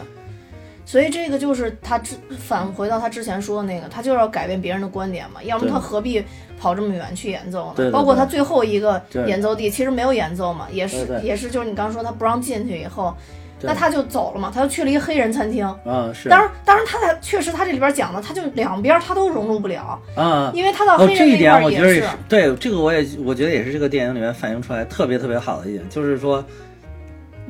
[0.85, 6.23] 所以这个就是他之返回到他之前说的那个，他就是要改变别人的观点嘛，要么他何必
[6.59, 7.73] 跑这么远去演奏呢？
[7.75, 13.15] 对对包括他最后一个演奏地其实没有演奏嘛，也是也是就是你刚刚说他不让进去以后，
[13.61, 15.63] 那他就走了嘛，他就去了一个黑人餐厅。
[15.85, 20.51] 嗯，是当然，当然，他在确实他这里边讲的，他就两边他都融入不了，啊。
[20.55, 26.43] 因为他到哦，黑人那块也是，对这个我也我觉得也是这个电影里面反映出来特别特别好的一点，就是说，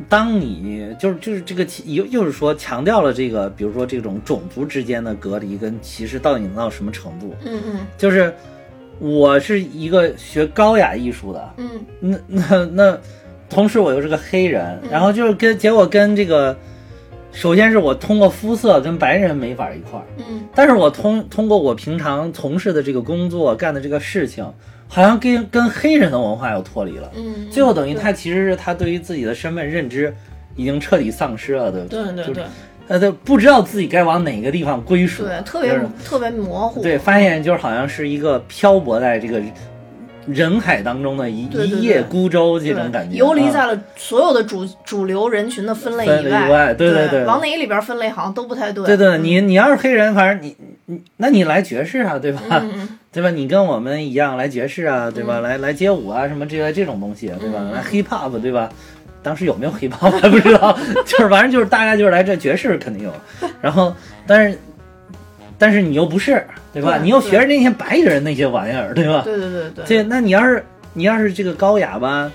[0.10, 7.36] 当你就是就是这个其又又是说强调了这个，比如说这种种族之间的隔离跟歧视到底能到什么程度？
[7.46, 8.34] 嗯嗯就是
[9.00, 11.70] 我是一个学高雅艺术的，嗯
[12.00, 13.00] 那那那，
[13.50, 16.56] 同时我又是个黑人，嗯然后就是跟结果跟这个，
[17.32, 20.06] 首先是我通过肤色跟白人没法一块儿。
[20.18, 24.46] 嗯但是我通通过我平常从事的这个工作干的这个事情，
[24.94, 27.10] 好像跟跟黑人的文化又脱离了。
[27.16, 30.14] 嗯，最后等于他其实是他对于自己的身份认知
[30.58, 32.44] 已经彻底丧失了，对对对对
[32.89, 36.84] 呃，他不知道自己该往哪个地方归属，对，特别就是特别模糊。
[36.84, 39.42] 对，发现就是好像是一个漂泊在这个
[40.28, 46.04] 人海当中的一一叶孤舟这种感觉，游离啊在了所有的主主流人群的分类。
[46.06, 48.86] 以外对对对往哪里边分类好像都不太对。
[48.86, 52.42] 对对，嗯你你要是黑人，反正你你那你来爵士啊，对吧？
[52.50, 53.30] 嗯嗯对吧？
[53.30, 55.39] 你跟我们一样来爵士啊，对吧？
[55.39, 57.59] 来来街舞啊，什么这些这种东西，对吧？
[57.59, 58.70] 嗯来 hip hop，对吧？
[59.24, 63.14] 当时有没有 hip hop 还不知道， 就是反正就是大概就是来这爵士肯定有，
[63.62, 63.93] 然后
[64.26, 64.57] 但是
[65.59, 66.43] 但是你又不是
[66.74, 66.97] 对吧？
[66.97, 69.22] 对你又学着那些白人那些玩意儿对吧？
[69.24, 72.32] 对对对对，对那你要是你要是这个高雅吧，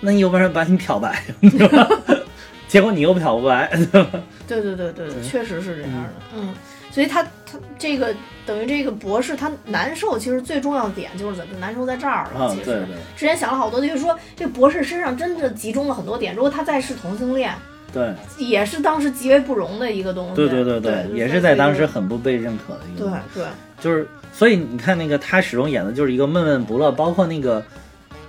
[0.00, 1.88] 那你有本事把你漂白，对吧？
[2.68, 4.10] 结果你又漂不白，对吧？
[4.46, 6.54] 对对对对对，确实是这样的，嗯，
[6.90, 8.14] 所以他他这个
[8.48, 12.46] 等于这个博士他难受，其实最重要的点就是怎么难受在这儿了。
[12.46, 16.34] 啊，其实对对之前想了好多，就是说这博士身上真的集中了很多点。
[16.34, 17.52] 如果他再是同性恋，
[17.92, 20.34] 对也是当时极为不容的一个东西。
[20.34, 23.44] 对对对对，也是在当时很不被认可的一个对。
[23.44, 23.46] 对
[23.80, 27.62] 就是所以你看那个他始终演的就是一个闷闷不乐，包括那个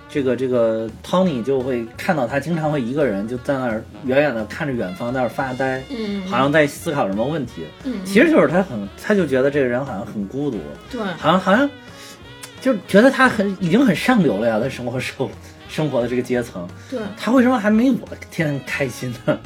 [0.09, 7.65] 这个这个 Tony 就会看到他经常会一个人就在那儿远远的看着远方，在那儿发呆，嗯，好像在思考什么问题。
[7.83, 10.57] 嗯，其实就是他很，他就觉得这个人好像很孤独，
[10.91, 11.69] 对好像好像
[12.59, 15.29] 就是觉得他很已经很上流了呀，他生活生
[15.69, 16.99] 生活的这个阶层，对。
[17.15, 19.39] 他为什么还没我天天开心呢？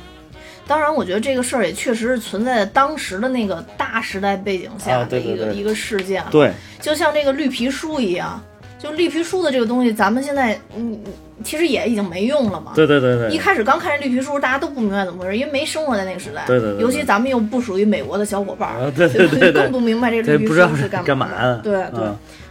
[0.66, 6.24] 当然，我觉得这个事儿也确实是存在在当时的那个大时代背景下的一个一个事件。
[6.32, 8.42] 对，就像这个绿皮书一样，
[8.84, 11.00] 就绿皮书的这个东西，咱们现在嗯，
[11.42, 12.74] 其实也已经没用了嘛。
[12.76, 16.44] 对对对对，一开始刚看这绿皮书，大家都不明白怎么回事，因为没生活在那个时代。
[16.46, 22.04] 对对对对尤其咱们又不属于美国的小伙伴儿，啊对对对对更不明白这对绿皮书是书干干嘛的嘛对对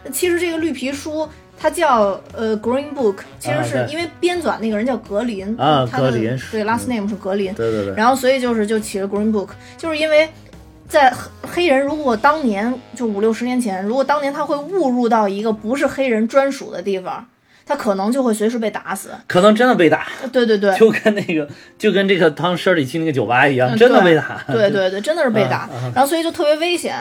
[0.04, 1.28] 嗯，其实这个绿皮书。
[1.60, 10.28] 它叫呃 Green Book，其实是因为编纂那个人叫格林啊他的格林对 last name 是格林，对对对，然后所以就是就起了 Green Book，就是因为
[10.92, 17.26] 在黑黑人如果当年就五六十年前，如果当年他会误入到一个不是黑人专属的地方，
[17.64, 19.10] 他可能就会随时被打死。
[19.26, 24.44] 可能真的被打，对对对，就跟那个就跟这个汤舍里去那个酒吧一样， 嗯真的被打。
[24.48, 26.94] 对对对，真的是被打，然后所以就特别危险，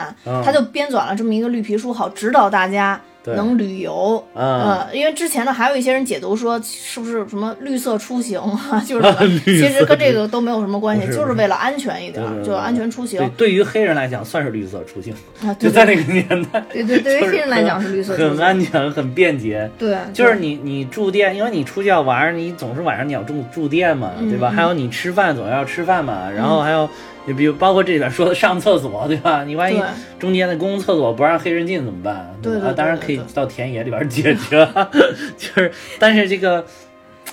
[0.44, 4.22] 他就编纂了这么一个绿皮书，好指导大家对能旅游。
[4.34, 8.82] 啊，呃，因为之前呢，还有一些人解读说，是不是什么绿色出行啊？
[8.86, 15.54] 就是其实跟这个都没有什么关系，是就是为了安全一点就安全出行对，对于黑人来讲算是绿色出行，啊。
[15.54, 18.38] 对就在那个年代，对对，对于黑人来讲是绿色出很。
[18.40, 19.70] 安全，很便捷。
[19.78, 24.50] 对，就是你你住店，因为你出去要玩儿，你总是晚上你要住住店嘛，对吧？
[24.52, 26.88] 嗯还有你吃饭总要吃饭嘛，然后还有
[27.26, 29.44] 你比如包括这里边说的上厕所，对吧？
[29.44, 29.80] 你万一
[30.18, 32.34] 中间的公共厕所不让黑人进怎么办？
[32.42, 34.68] 对对对当然可以到田野里边解决，
[35.36, 36.64] 就是但是这个。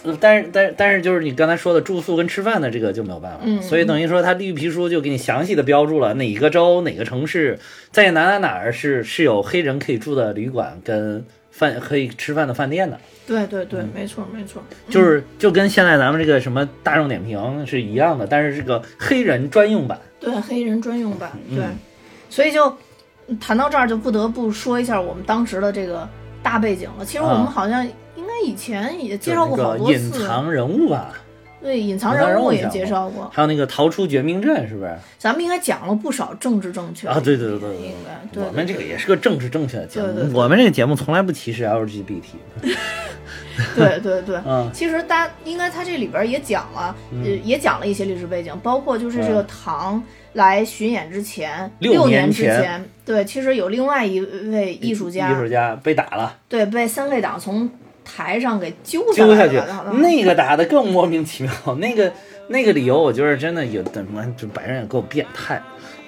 [0.02, 7.60] 呃但是，但是，但是，就是你刚才说的住宿跟吃饭的这个就没有办法，嗯所以等于说，它绿皮书就给你详细的标注了哪个州、哪个城市，
[7.92, 12.98] 在哪哪哪儿是是有黑人可以住的旅馆跟饭可以吃饭的饭店的。
[13.30, 14.60] 对对对，没错没错。
[14.90, 20.00] 就是就跟现在咱们这个什么大众点评是一样的，但是这个黑人专用版。
[20.20, 21.56] 对黑人专用版，嗯。
[21.56, 21.66] 对，
[22.28, 22.76] 所以就
[23.40, 26.10] 谈到这儿，就不得不说一下我们当时的这个
[26.42, 27.06] 大背景了。
[27.06, 31.14] 其实我们啊好像应该以前也介绍过好多就是那个隐，藏人物吧，
[31.62, 34.98] 对隐藏人物也介绍过，还有那个逃出绝命镇，是不是？
[35.18, 37.08] 咱们应该讲了不少政治正确。
[37.08, 42.22] 啊，对对对对应该对我们这个也是个政治正确的节目，我们这个节目从来不歧视 LGBT。
[43.76, 44.38] 对对对。
[44.46, 50.04] 嗯其实大家应该他这里边也讲了，呃，也讲了一些历史背景，包括就是这个嗯唐
[50.34, 57.70] 来巡演之前，六年之年前前，对，其实有另外一位艺术家，艺术家被打了，对，被三位党从
[58.06, 61.52] 台上给揪揪下去来了，那个打的更莫名其妙。
[61.78, 62.12] 那个
[62.48, 65.62] 那个理由，我觉得真的有的妈，就白人也够变态。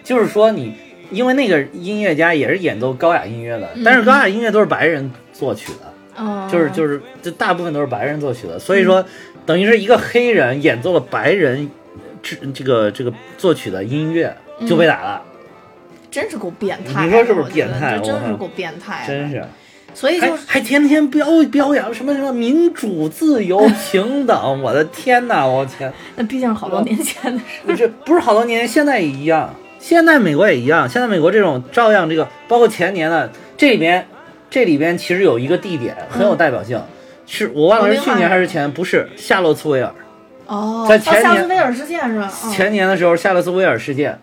[0.04, 0.74] 就是说你，
[1.12, 5.91] 因为那个音乐家也是演奏高雅音乐的，但是高雅音乐都是白人作曲的。
[6.18, 9.03] 嗯，就是就是，这大部分都是白人作曲的，所以说，
[9.45, 11.70] 等于是一个黑人演奏了白人
[12.22, 14.36] 这这个这个作曲的音乐
[14.68, 15.22] 就被打了，
[16.12, 19.43] 真是够变态，你说是不是变态这真是够变态，真是，
[19.93, 34.05] 所以就是还还天天标表扬什么什么民主、自由、 平等，我的天哪，我天，那毕竟是好多年前的事，不是不是好多年，现在也一样，现在美国也一样，现在美国这种照样这个，包括前年的这里边，
[34.52, 36.80] 这里边其实有一个地点很有代表性，
[37.26, 39.89] 是我忘了是去年还是前，不是夏洛茨维尔。
[40.45, 42.30] 哦，在前哦夏洛斯威尔事件是吧？
[42.43, 42.52] 哦。
[42.52, 44.20] 前年的时候，夏洛斯威尔事件，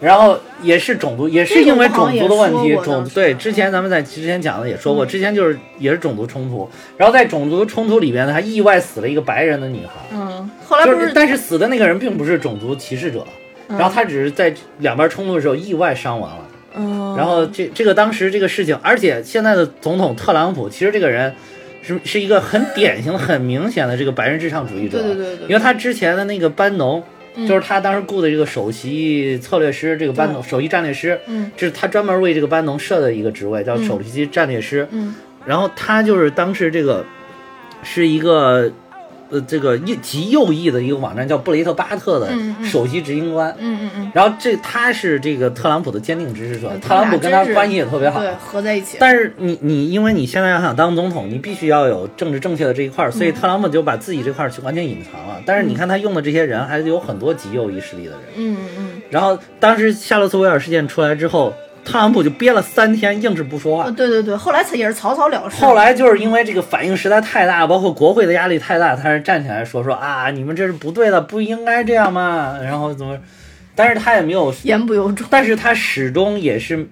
[0.00, 5.08] 然后也是种族，也是因为种族的问题种对之前咱们在之前讲的也说过，嗯。
[5.08, 13.26] 之前就是也是种族冲突，然后在种族冲突里边呢，还意外死了一个白人的女孩，嗯，后来不就是但是死的那个人并不是种族歧视者，
[13.66, 13.76] 嗯。
[13.76, 16.44] 然后他只是在两边冲突的时候意外伤亡了。
[16.74, 21.34] 嗯，然后这这个当时这个事情，而且现在的总统特朗普其实这个人
[21.82, 27.02] 是是一个很典型的、很明显的这个白人至上主义者，对对对对因为他之前的那个班农。
[27.34, 34.86] 嗯就是他当时雇的这个首席策略师，这个班农首席战略师，嗯这是他专门为这个班农设的一个职位，叫首席战略师。
[34.90, 35.14] 嗯
[35.46, 37.02] 然后他就是当时这个
[37.82, 38.70] 是一个
[39.32, 42.30] 呃这个右极右翼的一个网站叫布雷特巴特的
[42.62, 43.50] 首席执行官。
[43.58, 48.20] 嗯嗯嗯，然后这他是这个特朗普的坚定支持者，特朗普跟他关系也特别好。
[48.20, 48.98] 对，合在一起。
[49.00, 55.40] 但是你你因为你现在要想当总统，你必须要有政治正确的这一块儿，所以特朗普就把自己这块儿去完全隐藏了。
[55.46, 58.20] 但是你看他用的这些人，还是有很多极右翼势力的人。
[58.36, 61.54] 嗯嗯嗯，然后当时夏洛斯维尔事件出来之后，
[61.84, 63.92] 特朗普就憋了三天，硬是不说话呃。
[63.92, 65.56] 对对对，后来他也是草草了事。
[65.64, 72.58] 后来就是因为这个反应实在太大，包括国会的压力太大，他是站起来说说啊，你们这是不对的，不应该这样嘛。
[72.62, 73.18] 然后怎么？
[73.74, 75.26] 但是他也没有言不由衷。
[75.30, 76.86] 但是他始终也是，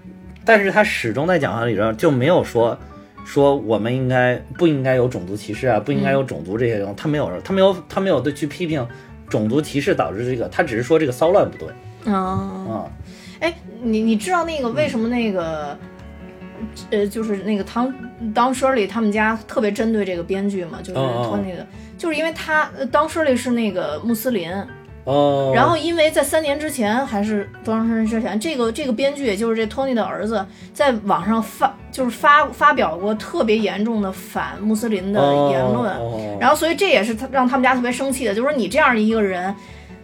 [0.45, 2.77] 但是他始终在讲话里边就没有说
[3.25, 8.85] 说我们应该不应该有种族歧视啊，不应该有种族这些东西，他没有，他没有，他没有对去批评
[9.29, 11.69] 种族歧视导致这个，他只是说这个骚乱不对
[12.07, 12.87] 嗯，啊、
[13.41, 15.77] 哎，你你知道那个为什么那个？
[16.91, 17.95] 呃，就是那个当
[18.35, 21.67] 当时里他们家特别针对这个编剧嘛，就是托尼的，
[21.97, 24.53] 就是因为他呃当时里是那个穆斯林，
[25.05, 35.19] 哦，然后因为在三年之前还是多长时间之前，这个这个编剧也就是这托尼的儿子，在网上发就是发发表过特别严重的反穆斯林的
[35.51, 39.53] 言论，哦然后所以这也是他让他们家特别生气的，就是说你这样一个人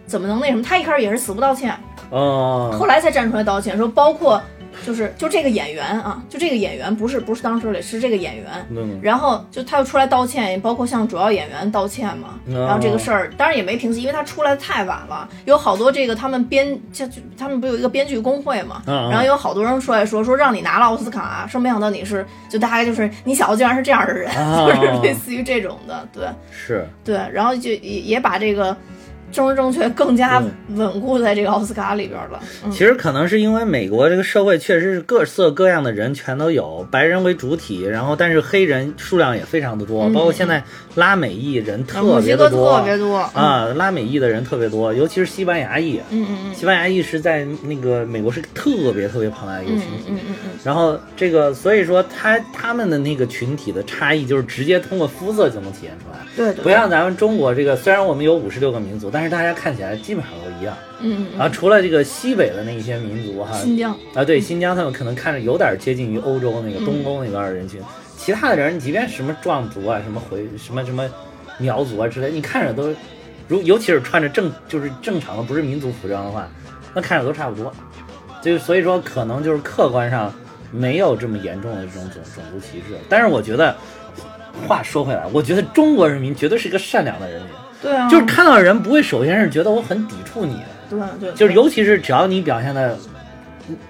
[0.07, 0.63] 怎么能那什么？
[0.63, 1.71] 他一开始也是死不道歉，
[2.09, 4.41] 哦，后来才站出来道歉，说包括
[4.85, 8.99] 就是就这个演员啊，就这个演员不是不是当时的是这个演员，嗯。
[9.01, 12.35] 然后就他又出来道歉，也包括向主要演员道歉嘛。
[12.47, 12.65] 哦。
[12.65, 26.27] 然后这个事儿当然也没平息，因为他出来的太晚了，有好多这个他们编就就他们不有一个编剧工会嘛，然后有好多人出来说说让你拿了奥斯卡，说没想到你是就大概就是你小子竟然是这样的人，啊 就是类似于这种的，对。
[26.51, 26.87] 是。
[27.03, 28.75] 对，然后就也也把这个
[29.37, 32.39] 政治正确更加嗯稳固在这个奥斯卡里边了。
[32.65, 32.71] 嗯。
[32.71, 40.13] 其实可能是因为美国这个社会确实是各色各样的人全都有，白人为主体，然后但是黑人数量也非常的多，嗯。
[40.13, 40.63] 包括现在
[40.95, 43.43] 拉美裔人特别的多特别多，嗯。
[43.43, 46.01] 啊，拉美裔的人特别多，尤其是西班牙裔。
[46.09, 46.55] 嗯嗯嗯。
[46.55, 67.81] 西班牙裔是在那个美国是特别特别庞大的一个嗯群体，嗯嗯嗯然后这个所以说他他们的那个群体的差异就是直接通过肤色就能体现出来，对对，不像咱们中国这个，虽然我们有五十六个民族，但是大家看起来基本上都一样嗯嗯啊，除了这个西北的那一些民族哈，嗯，新疆，啊，对，新疆他们可能看着有点接近于欧洲那个嗯东欧那边的人群，
[68.17, 71.07] 其他的人，你即便什么壮族啊、什么回、什么什么
[71.57, 72.93] 苗族啊之类，你看着都，
[73.47, 76.49] 如尤其是穿着正就是正常的不是民族服装的话，
[76.93, 77.73] 那看着都差不多。
[78.41, 80.33] 就所以说，可能就是客观上
[80.71, 82.95] 没有这么严重的这种种种族歧视。
[83.09, 83.75] 但是我觉得，
[84.67, 87.51] 话说回来，我觉得中国人民绝对是一个善良的人民，
[87.81, 90.59] 对啊，就是看到人不会首先是觉得我很抵触你。
[90.89, 92.97] 对对，就是尤其是只要你表现的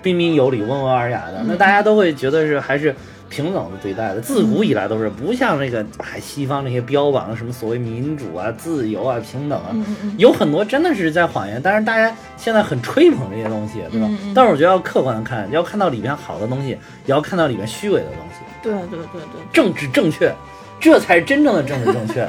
[0.01, 2.93] 彬彬有礼、温文尔雅的，嗯那大家都会觉得是还是
[3.29, 4.19] 平等的对待的。
[4.19, 9.75] 自古以来都是，不像那个哎西方那些标榜什么所谓民主啊、自由啊、平等啊，
[10.17, 11.61] 有很多真的是在谎言。
[11.63, 14.07] 但是大家现在很吹捧这些东西，对吧？
[14.09, 18.43] 嗯嗯但是我觉得要客观的看，要看到里边好的东西，也要看到里面虚伪的东西。
[18.63, 19.41] 对对对对。
[19.53, 20.33] 政治正确，
[20.79, 22.27] 这才是真正的政治正确。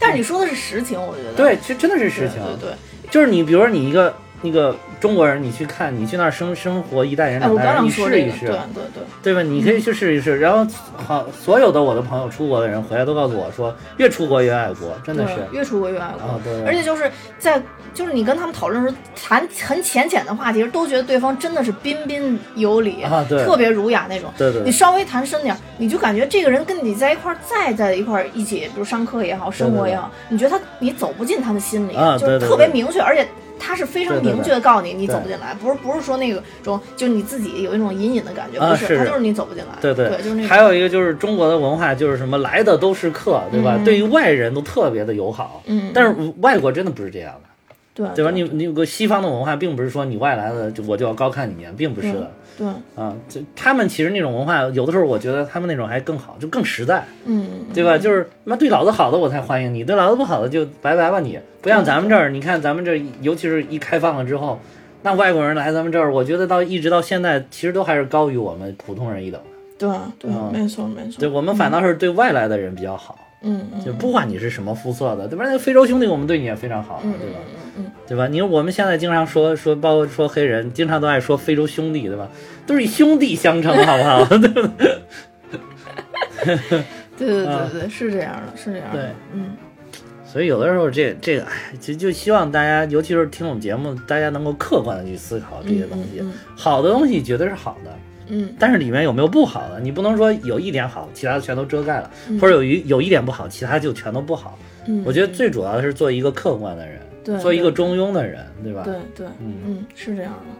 [0.00, 2.42] 但是你说的是实情，我觉得对，其实真的是实对情。
[2.58, 2.76] 对对。
[3.10, 9.42] 就是你，比如说你一个那个中国人，你去看，你去那儿生生活一代人两代人，你试一试，对对对，对吧？
[9.42, 10.38] 你可以去试一试。
[10.38, 10.66] 然后
[10.96, 15.34] 好，所有的我的朋友出国的人回来都告诉我说，越出国越爱国，真的是。
[15.52, 16.26] 越出国越爱国。
[16.26, 17.60] 啊，对，而且就是在
[17.92, 24.32] 就是你跟他们讨论的时候，谈很浅浅的话题，都觉得对方真的是彬彬有礼，啊对特别儒雅那种。
[24.38, 33.26] 对对对你稍微谈深点儿，你就感觉这个人跟你在一块儿，再在一块儿一起，比如上课也好，生活也好，你觉得他你走不进他的心里，啊就特别明确，而且
[33.60, 40.48] 他是非常明确的告诉你，你走不进来，不是不是说那个种，就你自己有一种隐隐的感觉，啊不是，他就是你走不进来，对对，就是那种。
[40.48, 43.74] 还有一个就是中国的文化，就是什么来的都是客，对吧？
[43.76, 43.84] 嗯。
[43.84, 45.62] 对于外人都特别的友好。
[45.66, 47.49] 嗯，但是外国真的不是这样的，
[48.00, 48.30] 对对吧？
[48.30, 52.30] 你你有个西方的文化，并不是说你外来的就我就要高看你一眼，并不是的。
[52.56, 57.04] 对，啊，就他们其实那种文化，有的时候我觉得他们那种还更好，就更实在。
[57.24, 57.98] 嗯，对吧？
[57.98, 61.38] 就是妈对老子好的我才欢迎你，对老子不好的就拜拜吧你。
[61.60, 64.58] 不像咱们这儿，你看咱们这，尤其是一开放了之后，
[65.02, 69.46] 那外国人来咱们这儿，我觉得到一直到现在，其实都还是高于我们普通人一等的。
[69.78, 69.88] 对
[70.18, 71.20] 对，嗯没错没错。
[71.20, 75.44] 对我们反倒是对外来的人比较好，嗯嗯就不管你是什么肤色的，对吧？
[75.46, 77.38] 那非洲兄弟我们对你也非常好，嗯对吧？
[77.76, 78.26] 嗯嗯对吧？
[78.28, 82.28] 你说我们现在经常说说，包括说黑人，经常都爱说非洲兄弟，对吧？
[82.66, 84.24] 都是以兄弟相称，好不好？
[84.38, 84.72] 对吧？
[87.16, 89.02] 对对啊对对，是这样的，是这样的。
[89.02, 89.56] 对，嗯，
[90.24, 96.22] 所以有的时候这这个，哎，就就希望大家，尤其是听我们节目，大家能够客观的去思考这些东西。
[96.56, 97.90] 好的东西绝对是好的，
[98.30, 99.80] 嗯但是里面有没有不好的？
[99.80, 104.58] 你不能说有一点好，其他的全都遮盖了，嗯或者有一有一点不好，其他就全都不好。
[104.86, 108.82] 嗯，我觉得最主要的是做一个客观的人，对做一个中庸的人，对吧？
[108.84, 110.56] 对对，嗯嗯，是这样的。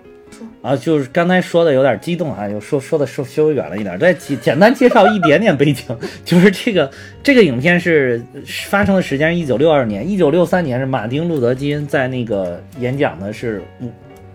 [0.62, 5.84] 啊，就是刚才说的有点激动啊，又说说的稍稍微远了一点，再简简单介绍一点点背景，
[6.24, 6.90] 就是这个
[7.22, 8.22] 这个影片是
[8.68, 13.90] 发生的时间是一九六二年，一九六三年是马丁路德金在那个演讲的是，嗯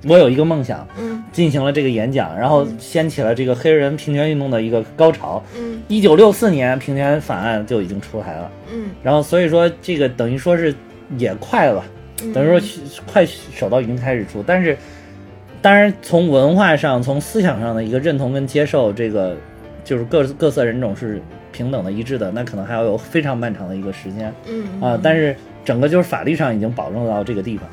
[0.07, 5.43] 我有一个梦想，嗯进行了这个演讲，然后掀起了这个黑人平权运动的一个高潮。
[5.57, 10.73] 嗯一九六四年平权法案就已经出台了，嗯然后所以说这个等于说是
[11.17, 11.83] 也快了。
[12.23, 12.67] 嗯，等于说
[13.05, 14.77] 快手到云开始出，但是
[15.61, 19.35] 当然从文化上、从思想上的一个认同跟接受，这个
[19.83, 24.97] 就是各各色人种是平等的、一致的，那可能还要有非常漫长的一个时间嗯啊。
[25.03, 25.35] 但是
[25.65, 27.67] 整个就是法律上已经保证到这个地方，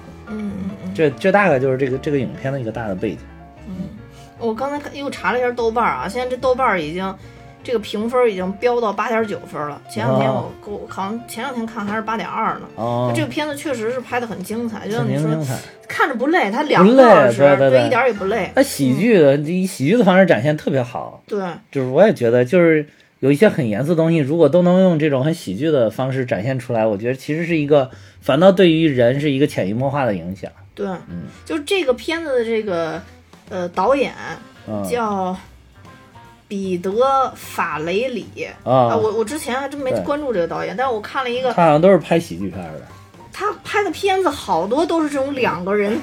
[0.95, 3.19] 这这大概就是这个这个影片的一个大的背景。
[3.67, 3.89] 嗯
[4.39, 7.15] 我刚才看又查了一下豆瓣儿啊，现在这豆瓣儿已经
[7.63, 9.81] 这个评分已经飙到八点九分了。
[9.89, 12.63] 前两天我哦我好像前两天看还是八点二呢。
[12.75, 15.31] 哦，这个片子确实是拍的很精彩，就像你说。
[15.87, 18.51] 看着不累，它两个小时，对对对一点儿也不累。
[18.55, 21.39] 它喜剧的以喜剧的方式展现特别好，对，
[21.71, 22.87] 就是我也觉得就是。
[23.21, 27.89] 有一些很严肃的东西，如果都能用这种很喜剧的方式展现出来，我觉得其实是一个，
[28.21, 30.51] 反倒对于人是一个潜移默化的影响。
[30.75, 31.25] 对，嗯。
[31.45, 33.01] 就这个片子的这个
[33.49, 34.15] 呃导演
[34.67, 34.87] 嗯。
[34.89, 35.37] 叫
[36.49, 36.91] 彼得·
[37.35, 38.47] 法雷里。
[38.65, 42.83] 啊，啊，我我之前还真没关注这个导演，但是我看了一个他好像都是拍喜剧片的。
[43.33, 45.99] 他拍的片子，好多都是这种两个人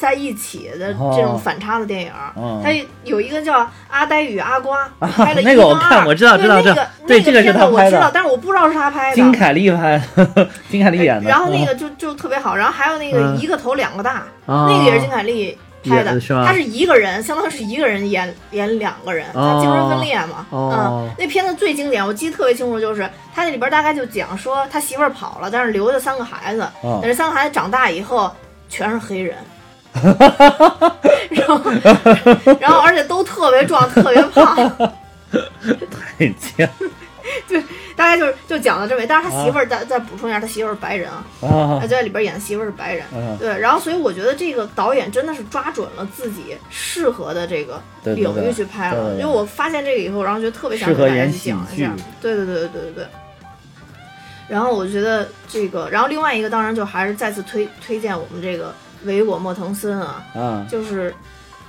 [0.00, 2.12] 在一起的哦这种反差的电影。
[2.36, 2.70] 嗯他
[3.04, 9.14] 有一个叫《阿呆与阿瓜》，拍了一那个我看我知道对知道知道那个那对这个是片子他拍的我知道，但是我不知道是他拍的。
[9.14, 11.28] 金凯利拍的，金凯利演的。
[11.28, 20.46] 然后那个就就特别好，然后还有那个嗯一个头两个大，啊那个也是金凯利拍的，是吗他是一个人，相当于是一个人演演两个人，他精神分裂嘛。
[20.50, 28.30] 哦嗯，那片子最经典，我记得特别清楚，就是他那里边大概就讲说他媳妇儿跑了，但是留下三个孩子，哦但是三个孩子长大以后
[28.68, 29.36] 全是黑人。
[31.30, 31.60] 然后，
[32.60, 34.56] 然后，而且都特别壮，特别胖，
[35.90, 36.68] 太贱
[37.94, 39.06] 大概就是就讲到这位。
[39.06, 41.86] 但是他媳妇儿再再补充一下，他媳妇儿是白人啊，啊他！
[41.86, 43.04] 在里边演的媳妇儿是白人。
[43.12, 51.92] 嗯对，然后所以我觉得这个导演真的是抓准了自己适合的这个对对对领域去拍了，对对对因为我发现这个以后，然后就特别想给大家去讲一下。
[52.20, 53.06] 对对对对对对对。
[54.48, 58.74] 然后我觉得这个，然后另外一个当然就还是再次推推荐我们这个
[59.04, 61.14] 维果莫腾森啊，嗯就是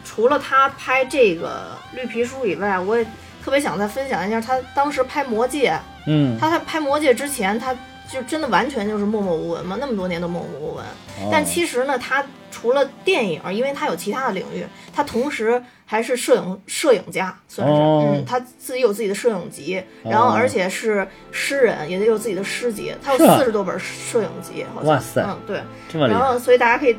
[0.04, 3.06] 除了他拍这个绿皮书以外，我也
[3.44, 5.72] 特别想再分享一下他当时拍《魔戒》，
[6.08, 7.76] 嗯，他在拍《魔戒》之前，他
[8.10, 10.86] 就真的完全就是默默无闻嘛，那么多年都默默无闻。
[11.32, 18.14] 但其实呢，他除了电影，因为他有其他的领域，他同时还是摄影摄影家，算是，哦。
[18.14, 25.24] 嗯，他自己有自己的摄影集，然后哦而且是诗人，也得有自己的诗集，他有四十多本摄影集，好像，哇塞。
[25.26, 25.62] 嗯，对，
[26.08, 26.98] 然后所以大家可以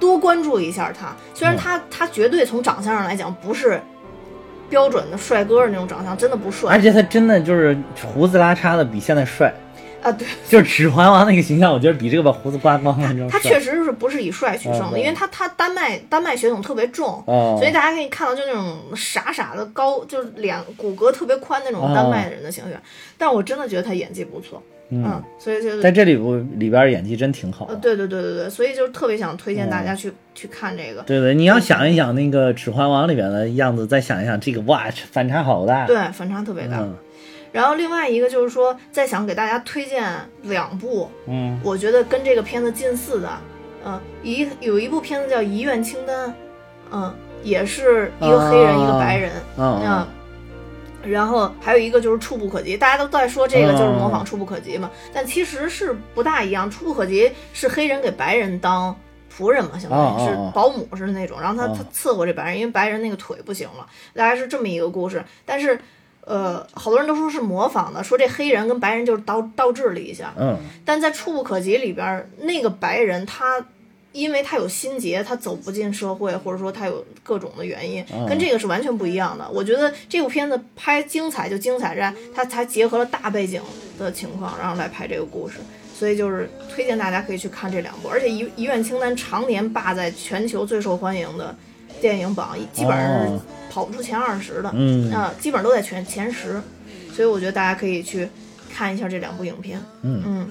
[0.00, 1.58] 多关注一下他，虽然嗯。
[1.58, 3.80] 他、他绝对从长相上来讲不是
[4.68, 6.72] 标准的帅哥的那种长相，真的不帅。
[6.72, 9.54] 而且他真的就是胡子拉碴的比现在帅，
[10.02, 10.26] 啊，对。
[10.48, 13.28] 就是《指环王》那个形象，我觉得比这个把胡子刮光了。
[13.28, 17.56] 他确实是不是以帅取胜的，嗯因为他他丹麦丹麦血统特别重，哦。
[17.58, 22.80] 所以大家可以看到就那种傻傻的高，就是脸骨骼特别宽那种丹麦人的形象。
[23.16, 27.74] 但我真的觉得他演技不错，嗯，所以就在这里部里边演技真挺好的。
[27.74, 31.02] 呃对对对对对，所以就特别想推荐大家去、去看这个。
[31.02, 35.86] 对对，你要想一想那个《指环王》里边的样子，再想一想这个，哇，反差好大。
[35.86, 36.78] 对，反差特别大。
[36.80, 36.94] 嗯
[37.54, 40.04] 然后另外一个就是说，再想给大家推荐
[40.42, 43.30] 两部，嗯我觉得跟这个片子近似的，
[43.86, 46.28] 嗯，一有一部片子叫《遗愿清单》，
[46.90, 47.14] 嗯，
[47.44, 50.06] 也是一个黑人、哦一个白人，嗯嗯，
[51.06, 56.70] 然后还有一个就是触不可及，大家都在说这个就是模仿触不可及嘛，但其实是不大一样。
[56.70, 58.94] 触不可及是黑人给白人当
[59.36, 65.24] 仆人嘛，相当于是保姆似的那种，然后他哦他伺候这白人，因为白人那个腿不行了，大概是这么一个故事。
[65.44, 65.78] 但是
[66.24, 73.62] 呃，好多人都说是模仿的，说这黑人跟白人就是倒倒置了一下，嗯但在触不可及里边儿，那个白人他
[74.14, 79.46] 因为他有心结，他走不进社会，或者说他有各种的原因，嗯跟这个是完全不一样的。
[79.50, 83.60] 我觉得这部片子拍精彩就精彩在他才结合了大背景
[83.98, 85.58] 的情况，然后来拍这个故事。
[85.96, 91.54] 所以就是推荐大家可以去看这两部，而且遗遗愿清单常年霸在全球最受欢迎的
[92.00, 94.70] 电影榜，基本上是哦跑不出前二十的。
[94.74, 96.60] 嗯啊，基本上都在前前十，
[97.12, 98.28] 所以我觉得大家可以去
[98.72, 99.80] 看一下这两部影片。
[100.02, 100.50] 嗯嗯，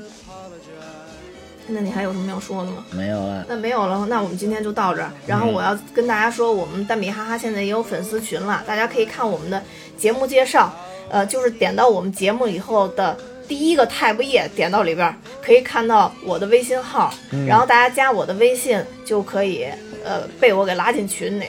[1.68, 2.86] 那你还有什么要说的吗？
[2.92, 3.46] 没有了。
[3.48, 5.10] 那没有了，那我们今天就到这儿。
[5.26, 9.62] 然后我要跟大家说，我们蛋比哈哈现在也有粉丝群了，大家可以看我们的
[9.98, 10.74] 节目介绍，
[11.10, 13.18] 呃，就是点到我们节目以后的
[13.48, 17.14] 第一个 tab 页，点到里边儿可以看到我的微信号，
[17.48, 19.66] 然后大家加我的微信就可以，
[20.04, 21.46] 呃，被我给拉进群里。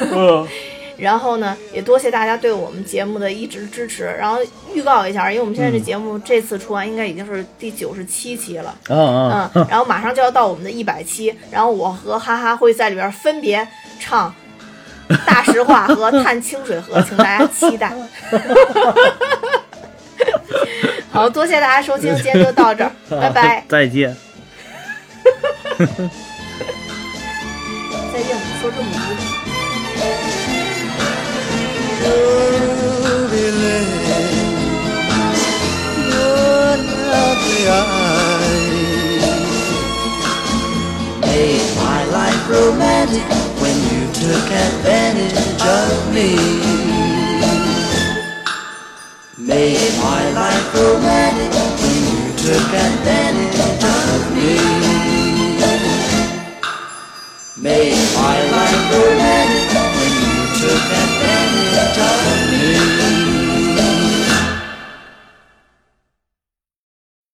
[0.98, 4.04] 然后呢，也多谢大家对我们节目的一直支持。
[4.18, 4.38] 然后
[4.74, 8.98] 预告一下，因为我们现在这节目这次出完应该已经是第九十七期了，嗯
[9.30, 13.66] 嗯，嗯，然后马上就要到我们的一百期，然后我和哈哈会在里边分别
[14.00, 14.34] 唱
[15.24, 17.92] 《大实话》和《探清水河》，请大家期待。
[21.10, 24.16] 好多谢大家收听，今天就到这儿，拜拜， 再见。
[25.78, 25.86] 再
[28.22, 28.36] 见。
[28.60, 29.47] 说这么无理。
[32.00, 34.62] Ruby Lane,
[35.96, 36.76] your
[37.12, 39.38] lovely eyes
[41.20, 43.24] made my life romantic
[43.60, 46.30] when you took advantage of me.
[49.38, 51.52] Made my life romantic
[51.82, 54.54] when you took advantage of me.
[57.56, 59.77] Made my life romantic
[60.86, 63.17] that you taught me.